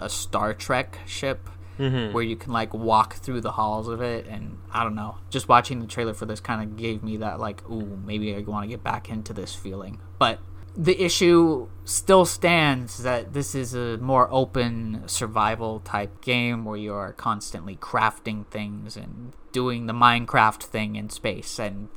[0.00, 2.14] a Star Trek ship Mm-hmm.
[2.14, 5.18] where you can like walk through the halls of it and I don't know.
[5.28, 8.38] Just watching the trailer for this kind of gave me that like ooh, maybe I
[8.42, 9.98] want to get back into this feeling.
[10.16, 10.38] But
[10.76, 16.92] the issue still stands that this is a more open survival type game where you
[16.92, 21.88] are constantly crafting things and doing the Minecraft thing in space and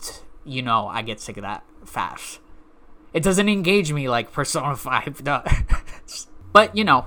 [0.47, 2.39] you know, I get sick of that fast.
[3.13, 6.28] It doesn't engage me like Persona 5 does.
[6.53, 7.05] but, you know,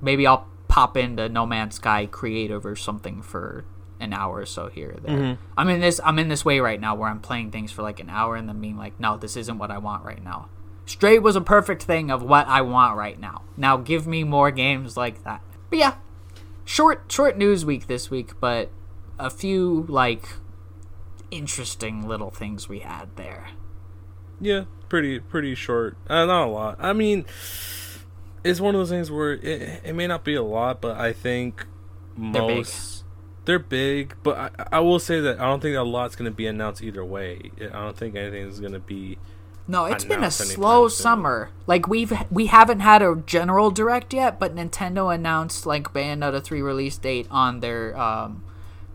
[0.00, 3.64] maybe I'll pop into No Man's Sky creative or something for
[3.98, 5.16] an hour or so here or there.
[5.16, 5.42] Mm-hmm.
[5.56, 7.98] I'm in this I'm in this way right now where I'm playing things for like
[7.98, 10.50] an hour and then being like, no, this isn't what I want right now.
[10.86, 13.42] Stray was a perfect thing of what I want right now.
[13.56, 15.42] Now give me more games like that.
[15.68, 15.94] But yeah,
[16.64, 18.70] short short news week this week, but
[19.18, 20.28] a few like
[21.30, 23.48] interesting little things we had there.
[24.40, 25.96] Yeah, pretty pretty short.
[26.08, 26.76] Uh, not a lot.
[26.78, 27.24] I mean,
[28.44, 31.12] it's one of those things where it, it may not be a lot, but I
[31.12, 31.66] think
[32.16, 32.56] They're big.
[32.58, 33.04] most
[33.44, 34.14] they're big.
[34.22, 36.82] But I, I will say that I don't think a lot's going to be announced
[36.82, 37.50] either way.
[37.60, 39.18] I don't think anything is going to be.
[39.68, 41.50] No, it's been a slow summer.
[41.66, 46.62] Like we've we haven't had a general direct yet, but Nintendo announced like Bayonetta 3
[46.62, 48.44] release date on their um,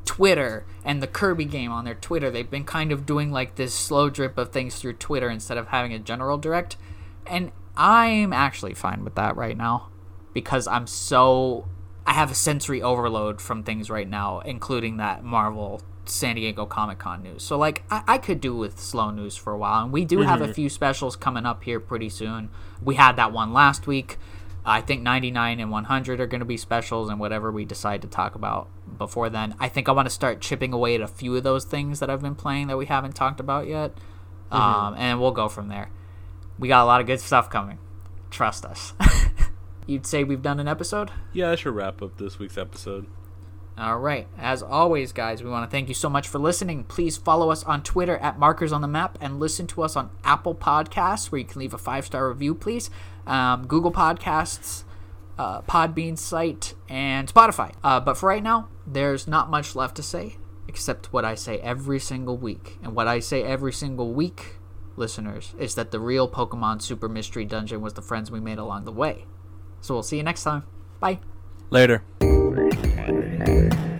[0.06, 2.32] Twitter and the Kirby game on their Twitter.
[2.32, 5.68] They've been kind of doing like this slow drip of things through Twitter instead of
[5.68, 6.78] having a general direct.
[7.28, 9.90] And I'm actually fine with that right now
[10.34, 11.68] because I'm so
[12.06, 17.00] I have a sensory overload from things right now, including that Marvel San Diego Comic
[17.00, 17.44] Con news.
[17.44, 20.22] So like I, I could do with slow news for a while, and we do
[20.22, 22.50] have a few specials coming up here pretty soon.
[22.82, 24.18] We had that one last week.
[24.64, 28.08] I think 99 and 100 are going to be specials, and whatever we decide to
[28.08, 29.56] talk about before then.
[29.60, 32.10] I think I want to start chipping away at a few of those things that
[32.10, 33.98] I've been playing that we haven't talked about yet,
[34.52, 35.90] um, and we'll go from there.
[36.60, 37.80] We got a lot of good stuff coming.
[38.30, 38.94] Trust us.
[39.88, 41.10] You'd say we've done an episode?
[41.34, 43.08] Yeah, I should wrap up this week's episode.
[43.78, 44.28] All right.
[44.38, 46.84] As always, guys, we want to thank you so much for listening.
[46.84, 50.12] Please follow us on Twitter at Markers on the Map and listen to us on
[50.24, 52.90] Apple Podcasts, where you can leave a five star review, please.
[53.26, 54.84] Um, Google Podcasts,
[55.38, 57.74] uh, Podbean site, and Spotify.
[57.84, 60.36] Uh, but for right now, there's not much left to say
[60.72, 62.78] except what I say every single week.
[62.82, 64.58] And what I say every single week,
[64.96, 68.86] listeners, is that the real Pokemon Super Mystery Dungeon was the friends we made along
[68.86, 69.26] the way.
[69.82, 70.64] So we'll see you next time.
[71.00, 71.20] Bye.
[71.70, 72.04] Later.
[72.54, 73.91] Thank you.